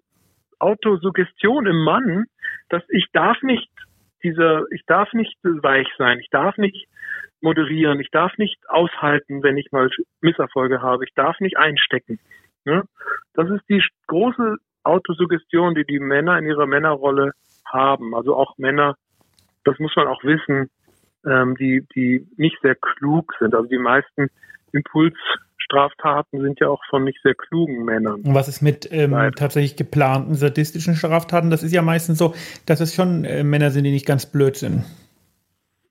Autosuggestion 0.60 1.68
im 1.68 1.84
Mann, 1.84 2.26
dass 2.70 2.84
ich 2.90 3.08
darf 3.12 3.42
nicht 3.42 3.70
dieser, 4.24 4.64
ich 4.72 4.86
darf 4.86 5.12
nicht 5.14 5.38
weich 5.44 5.88
sein, 5.98 6.20
ich 6.20 6.30
darf 6.30 6.58
nicht 6.58 6.88
moderieren, 7.42 8.00
ich 8.00 8.10
darf 8.10 8.38
nicht 8.38 8.58
aushalten, 8.70 9.44
wenn 9.44 9.58
ich 9.58 9.72
mal 9.72 9.90
Misserfolge 10.22 10.82
habe, 10.82 11.04
ich 11.06 11.14
darf 11.14 11.40
nicht 11.40 11.58
einstecken. 11.58 12.20
Ne? 12.66 12.84
Das 13.34 13.50
ist 13.50 13.64
die 13.70 13.84
große 14.08 14.58
Autosuggestion, 14.84 15.76
die 15.76 15.86
die 15.86 16.00
Männer 16.00 16.38
in 16.38 16.46
ihrer 16.46 16.66
Männerrolle 16.66 17.32
haben. 17.66 18.16
Also 18.16 18.36
auch 18.36 18.58
Männer, 18.58 18.96
das 19.66 19.78
muss 19.80 19.96
man 19.96 20.08
auch 20.08 20.24
wissen, 20.24 20.70
ähm, 21.26 21.56
die, 21.56 21.86
die 21.96 22.28
nicht 22.38 22.58
sehr 22.62 22.76
klug 22.76 23.34
sind. 23.40 23.54
Also 23.56 23.68
die 23.68 23.78
meisten 23.78 24.30
Impulsstraftaten 25.74 26.42
sind 26.42 26.60
ja 26.60 26.70
auch 26.70 26.82
von 26.90 27.04
nicht 27.04 27.20
sehr 27.24 27.36
klugen 27.36 27.86
Männern. 27.86 28.22
Und 28.22 28.34
was 28.34 28.48
ist 28.48 28.62
mit 28.62 28.90
ähm, 28.92 29.32
tatsächlich 29.36 29.76
geplanten 29.76 30.36
sadistischen 30.36 30.96
Straftaten? 30.96 31.50
Das 31.50 31.64
ist 31.64 31.74
ja 31.74 31.82
meistens 31.82 32.18
so, 32.18 32.34
dass 32.66 32.80
es 32.80 32.96
schon 32.96 33.26
äh, 33.26 33.44
Männer 33.44 33.72
sind, 33.72 33.84
die 33.84 33.92
nicht 33.92 34.06
ganz 34.06 34.32
blöd 34.32 34.56
sind. 34.56 34.84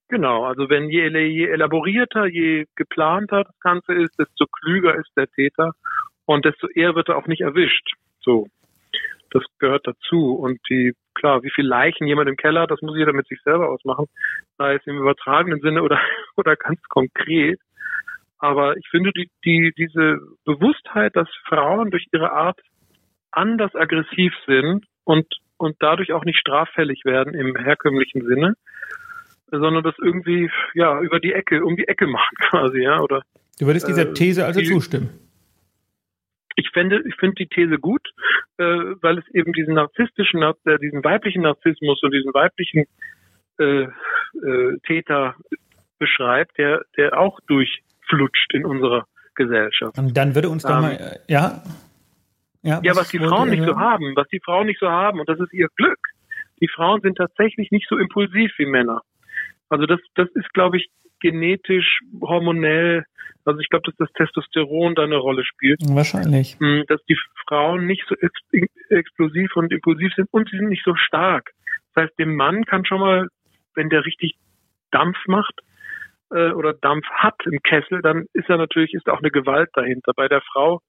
Genau, 0.09 0.45
also 0.45 0.69
wenn 0.69 0.91
je, 0.91 1.09
je 1.09 1.47
elaborierter, 1.47 2.27
je 2.27 2.67
geplanter 2.77 3.45
das 3.45 3.61
Ganze 3.61 3.95
ist, 3.95 4.19
desto 4.19 4.45
klüger 4.47 4.95
ist 4.95 5.11
der 5.17 5.27
Täter 5.27 5.73
und 6.27 6.45
desto 6.45 6.69
eher 6.69 6.95
wird 6.95 7.09
er 7.09 7.17
auch 7.17 7.27
nicht 7.27 7.41
erwischt. 7.41 7.95
So. 8.21 8.47
Das 9.31 9.43
gehört 9.59 9.87
dazu. 9.87 10.35
Und 10.35 10.61
die, 10.69 10.93
klar, 11.15 11.43
wie 11.43 11.51
viel 11.51 11.67
Leichen 11.67 12.07
jemand 12.07 12.29
im 12.29 12.37
Keller, 12.37 12.67
das 12.67 12.83
muss 12.83 12.99
jeder 12.99 13.15
mit 13.15 13.27
sich 13.29 13.41
selber 13.43 13.71
ausmachen, 13.71 14.05
sei 14.59 14.75
es 14.75 14.87
im 14.87 14.99
übertragenen 14.99 15.61
Sinne 15.61 15.83
oder, 15.83 15.99
oder 16.37 16.57
ganz 16.57 16.83
konkret. 16.89 17.59
Aber 18.43 18.77
ich 18.77 18.89
finde 18.91 19.13
die, 19.13 19.31
die, 19.45 19.73
diese 19.79 20.19
Bewusstheit, 20.45 21.15
dass 21.15 21.29
Frauen 21.47 21.93
durch 21.93 22.07
ihre 22.13 22.33
Art 22.33 22.59
anders 23.31 23.73
aggressiv 23.77 24.35
sind 24.47 24.85
und, 25.05 25.27
und 25.59 25.77
dadurch 25.79 26.13
auch 26.13 26.25
nicht 26.25 26.41
straffällig 26.41 27.05
werden 27.05 27.35
im 27.35 27.55
herkömmlichen 27.57 28.27
Sinne, 28.27 28.55
sondern 29.47 29.85
das 29.85 29.95
irgendwie, 30.03 30.51
ja, 30.75 31.01
über 31.01 31.21
die 31.21 31.33
Ecke, 31.33 31.65
um 31.65 31.77
die 31.77 31.87
Ecke 31.87 32.09
machen 32.09 32.35
quasi, 32.41 32.83
ja, 32.83 33.01
oder. 33.01 33.23
Du 33.61 33.67
würdest 33.67 33.87
dieser 33.87 34.09
äh, 34.09 34.13
These 34.13 34.45
also 34.45 34.59
die, 34.59 34.67
zustimmen? 34.67 35.11
ich 36.57 36.69
finde, 36.73 37.01
ich 37.07 37.15
finde 37.15 37.37
die 37.37 37.47
These 37.47 37.79
gut, 37.79 38.03
äh, 38.59 38.65
weil 38.65 39.19
es 39.19 39.29
eben 39.33 39.53
diesen 39.53 39.75
narzisstischen, 39.75 40.43
äh, 40.43 40.79
diesen 40.81 41.05
weiblichen 41.05 41.43
Narzissmus 41.43 42.03
und 42.03 42.13
diesen 42.13 42.35
weiblichen 42.35 42.87
äh, 43.61 43.85
äh, 43.85 44.79
Täter 44.85 45.37
beschreibt, 46.01 46.59
der, 46.59 46.83
der 46.97 47.17
auch 47.17 47.39
durchflutscht 48.09 48.55
in 48.55 48.65
unserer 48.65 49.07
Gesellschaft. 49.35 49.99
Und 49.99 50.17
dann 50.17 50.35
würde 50.35 50.49
uns 50.49 50.63
doch 50.63 50.77
ähm, 50.77 50.83
mal, 50.83 50.93
äh, 50.93 51.33
ja, 51.33 51.63
ja, 52.63 52.77
was, 52.77 52.85
ja, 52.85 52.97
was 52.97 53.09
die 53.09 53.19
Frauen 53.19 53.51
nicht 53.51 53.65
so 53.65 53.77
haben, 53.77 54.15
was 54.15 54.29
die 54.29 54.41
Frauen 54.45 54.67
nicht 54.67 54.79
so 54.79 54.89
haben, 54.89 55.21
und 55.21 55.29
das 55.29 55.41
ist 55.41 55.53
ihr 55.53 55.69
Glück. 55.77 55.99
Die 56.61 56.69
Frauen 56.69 57.01
sind 57.01 57.17
tatsächlich 57.17 57.71
nicht 57.73 57.89
so 57.89 57.99
impulsiv 57.99 58.53
wie 58.57 58.67
Männer. 58.67 59.01
Also 59.69 59.87
das, 59.87 60.01
das 60.15 60.29
ist, 60.35 60.53
glaube 60.53 60.77
ich, 60.77 60.89
genetisch, 61.21 62.01
hormonell, 62.21 63.05
also 63.45 63.59
ich 63.59 63.69
glaube, 63.69 63.91
dass 63.91 63.97
das 63.97 64.13
Testosteron 64.13 64.95
da 64.95 65.03
eine 65.03 65.17
Rolle 65.17 65.45
spielt. 65.45 65.81
Wahrscheinlich. 65.83 66.57
Hm, 66.61 66.85
dass 66.87 67.03
die 67.07 67.19
Frauen 67.49 67.87
nicht 67.87 68.05
so 68.09 68.15
ex 68.15 68.39
explosiv 68.91 69.57
und 69.57 69.73
impulsiv 69.73 70.13
sind 70.15 70.29
und 70.31 70.49
sie 70.51 70.59
sind 70.59 70.69
nicht 70.69 70.85
so 70.85 70.95
stark. 70.95 71.51
Das 71.95 72.05
heißt, 72.05 72.19
dem 72.19 72.37
Mann 72.37 72.65
kann 72.65 72.85
schon 72.85 73.01
mal, 73.01 73.29
wenn 73.75 73.89
der 73.89 74.05
richtig 74.05 74.37
Dampf 74.93 75.17
macht 75.27 75.63
äh, 76.33 76.53
oder 76.53 76.75
Dampf 76.75 77.07
hat 77.11 77.35
im 77.45 77.61
Kessel, 77.63 78.03
dann 78.03 78.27
ist 78.33 78.49
er 78.49 78.57
natürlich, 78.57 78.95
ist 78.95 79.09
auch 79.09 79.21
eine 79.21 79.31
Gewalt 79.31 79.71
dahinter. 79.75 80.13
Bei 80.15 80.29
der 80.29 80.41
Frau 80.41 80.81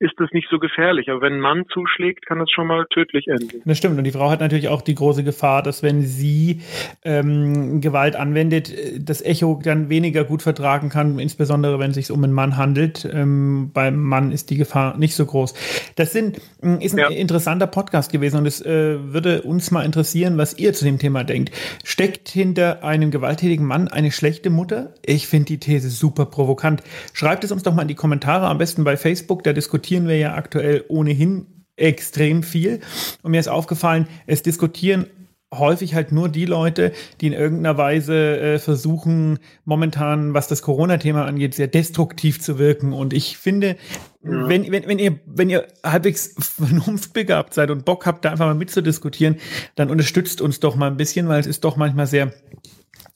ist 0.00 0.14
das 0.18 0.30
nicht 0.32 0.48
so 0.50 0.58
gefährlich. 0.58 1.10
Aber 1.10 1.22
wenn 1.22 1.34
ein 1.34 1.40
Mann 1.40 1.64
zuschlägt, 1.72 2.26
kann 2.26 2.38
das 2.38 2.50
schon 2.50 2.66
mal 2.66 2.86
tödlich 2.90 3.26
enden. 3.26 3.62
Das 3.64 3.78
stimmt. 3.78 3.98
Und 3.98 4.04
die 4.04 4.12
Frau 4.12 4.30
hat 4.30 4.40
natürlich 4.40 4.68
auch 4.68 4.82
die 4.82 4.94
große 4.94 5.24
Gefahr, 5.24 5.62
dass 5.62 5.82
wenn 5.82 6.02
sie 6.02 6.62
ähm, 7.04 7.80
Gewalt 7.80 8.14
anwendet, 8.14 8.72
das 8.98 9.22
Echo 9.22 9.60
dann 9.62 9.88
weniger 9.88 10.24
gut 10.24 10.42
vertragen 10.42 10.88
kann, 10.88 11.18
insbesondere 11.18 11.78
wenn 11.78 11.90
es 11.90 11.96
sich 11.96 12.10
um 12.10 12.22
einen 12.22 12.32
Mann 12.32 12.56
handelt. 12.56 13.08
Ähm, 13.12 13.70
beim 13.72 14.00
Mann 14.00 14.30
ist 14.30 14.50
die 14.50 14.56
Gefahr 14.56 14.96
nicht 14.96 15.14
so 15.14 15.26
groß. 15.26 15.54
Das 15.96 16.12
sind, 16.12 16.40
hm, 16.60 16.80
ist 16.80 16.92
ein 16.92 16.98
ja. 16.98 17.08
interessanter 17.08 17.66
Podcast 17.66 18.12
gewesen 18.12 18.38
und 18.38 18.46
es 18.46 18.64
äh, 18.64 18.98
würde 19.12 19.42
uns 19.42 19.70
mal 19.70 19.84
interessieren, 19.84 20.38
was 20.38 20.58
ihr 20.58 20.72
zu 20.74 20.84
dem 20.84 20.98
Thema 20.98 21.24
denkt. 21.24 21.52
Steckt 21.84 22.28
hinter 22.28 22.84
einem 22.84 23.10
gewalttätigen 23.10 23.66
Mann 23.66 23.88
eine 23.88 24.12
schlechte 24.12 24.50
Mutter? 24.50 24.94
Ich 25.04 25.26
finde 25.26 25.46
die 25.46 25.58
These 25.58 25.90
super 25.90 26.26
provokant. 26.26 26.82
Schreibt 27.12 27.42
es 27.42 27.50
uns 27.50 27.64
doch 27.64 27.74
mal 27.74 27.82
in 27.82 27.88
die 27.88 27.94
Kommentare, 27.94 28.46
am 28.46 28.58
besten 28.58 28.84
bei 28.84 28.96
Facebook, 28.96 29.42
da 29.42 29.52
diskutieren 29.88 30.08
wir 30.08 30.18
ja 30.18 30.34
aktuell 30.34 30.84
ohnehin 30.88 31.46
extrem 31.76 32.42
viel. 32.42 32.80
Und 33.22 33.30
mir 33.30 33.40
ist 33.40 33.48
aufgefallen, 33.48 34.06
es 34.26 34.42
diskutieren 34.42 35.06
häufig 35.54 35.94
halt 35.94 36.12
nur 36.12 36.28
die 36.28 36.44
Leute, 36.44 36.92
die 37.22 37.28
in 37.28 37.32
irgendeiner 37.32 37.78
Weise 37.78 38.38
äh, 38.38 38.58
versuchen, 38.58 39.38
momentan, 39.64 40.34
was 40.34 40.46
das 40.46 40.60
Corona-Thema 40.60 41.24
angeht, 41.24 41.54
sehr 41.54 41.68
destruktiv 41.68 42.38
zu 42.38 42.58
wirken. 42.58 42.92
Und 42.92 43.14
ich 43.14 43.38
finde, 43.38 43.76
ja. 44.22 44.46
wenn, 44.46 44.70
wenn, 44.70 44.86
wenn, 44.86 44.98
ihr, 44.98 45.20
wenn 45.24 45.48
ihr 45.48 45.66
halbwegs 45.82 46.34
vernunftbegabt 46.38 47.54
seid 47.54 47.70
und 47.70 47.86
Bock 47.86 48.04
habt, 48.04 48.26
da 48.26 48.30
einfach 48.30 48.44
mal 48.44 48.54
mitzudiskutieren, 48.54 49.36
dann 49.74 49.88
unterstützt 49.88 50.42
uns 50.42 50.60
doch 50.60 50.76
mal 50.76 50.90
ein 50.90 50.98
bisschen, 50.98 51.28
weil 51.28 51.40
es 51.40 51.46
ist 51.46 51.64
doch 51.64 51.76
manchmal 51.76 52.06
sehr 52.06 52.30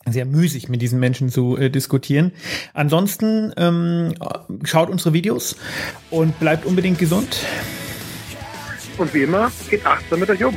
sehr 0.09 0.25
müßig 0.25 0.69
mit 0.69 0.83
diesen 0.83 0.99
Menschen 0.99 1.29
zu 1.29 1.57
äh, 1.57 1.71
diskutieren. 1.71 2.33
Ansonsten 2.75 3.53
ähm, 3.57 4.15
schaut 4.65 4.91
unsere 4.91 5.13
Videos 5.13 5.57
und 6.11 6.39
bleibt 6.41 6.67
unbedingt 6.67 6.99
gesund. 6.99 7.45
Und 8.99 9.15
wie 9.15 9.23
immer, 9.23 9.51
geht 9.71 9.87
achtsam 9.87 10.21
mit 10.21 10.31
euch 10.31 10.45
um. 10.45 10.57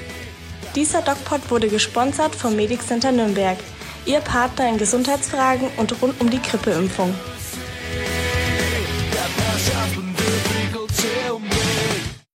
Dieser 0.76 1.02
DocPod 1.02 1.50
wurde 1.50 1.70
gesponsert 1.70 2.36
vom 2.36 2.56
Medic 2.56 2.82
Center 2.82 3.12
Nürnberg, 3.12 3.58
Ihr 4.06 4.20
Partner 4.20 4.70
in 4.70 4.78
Gesundheitsfragen 4.78 5.70
und 5.78 6.02
rund 6.02 6.20
um 6.20 6.30
die 6.30 6.42
Grippeimpfung. 6.42 7.14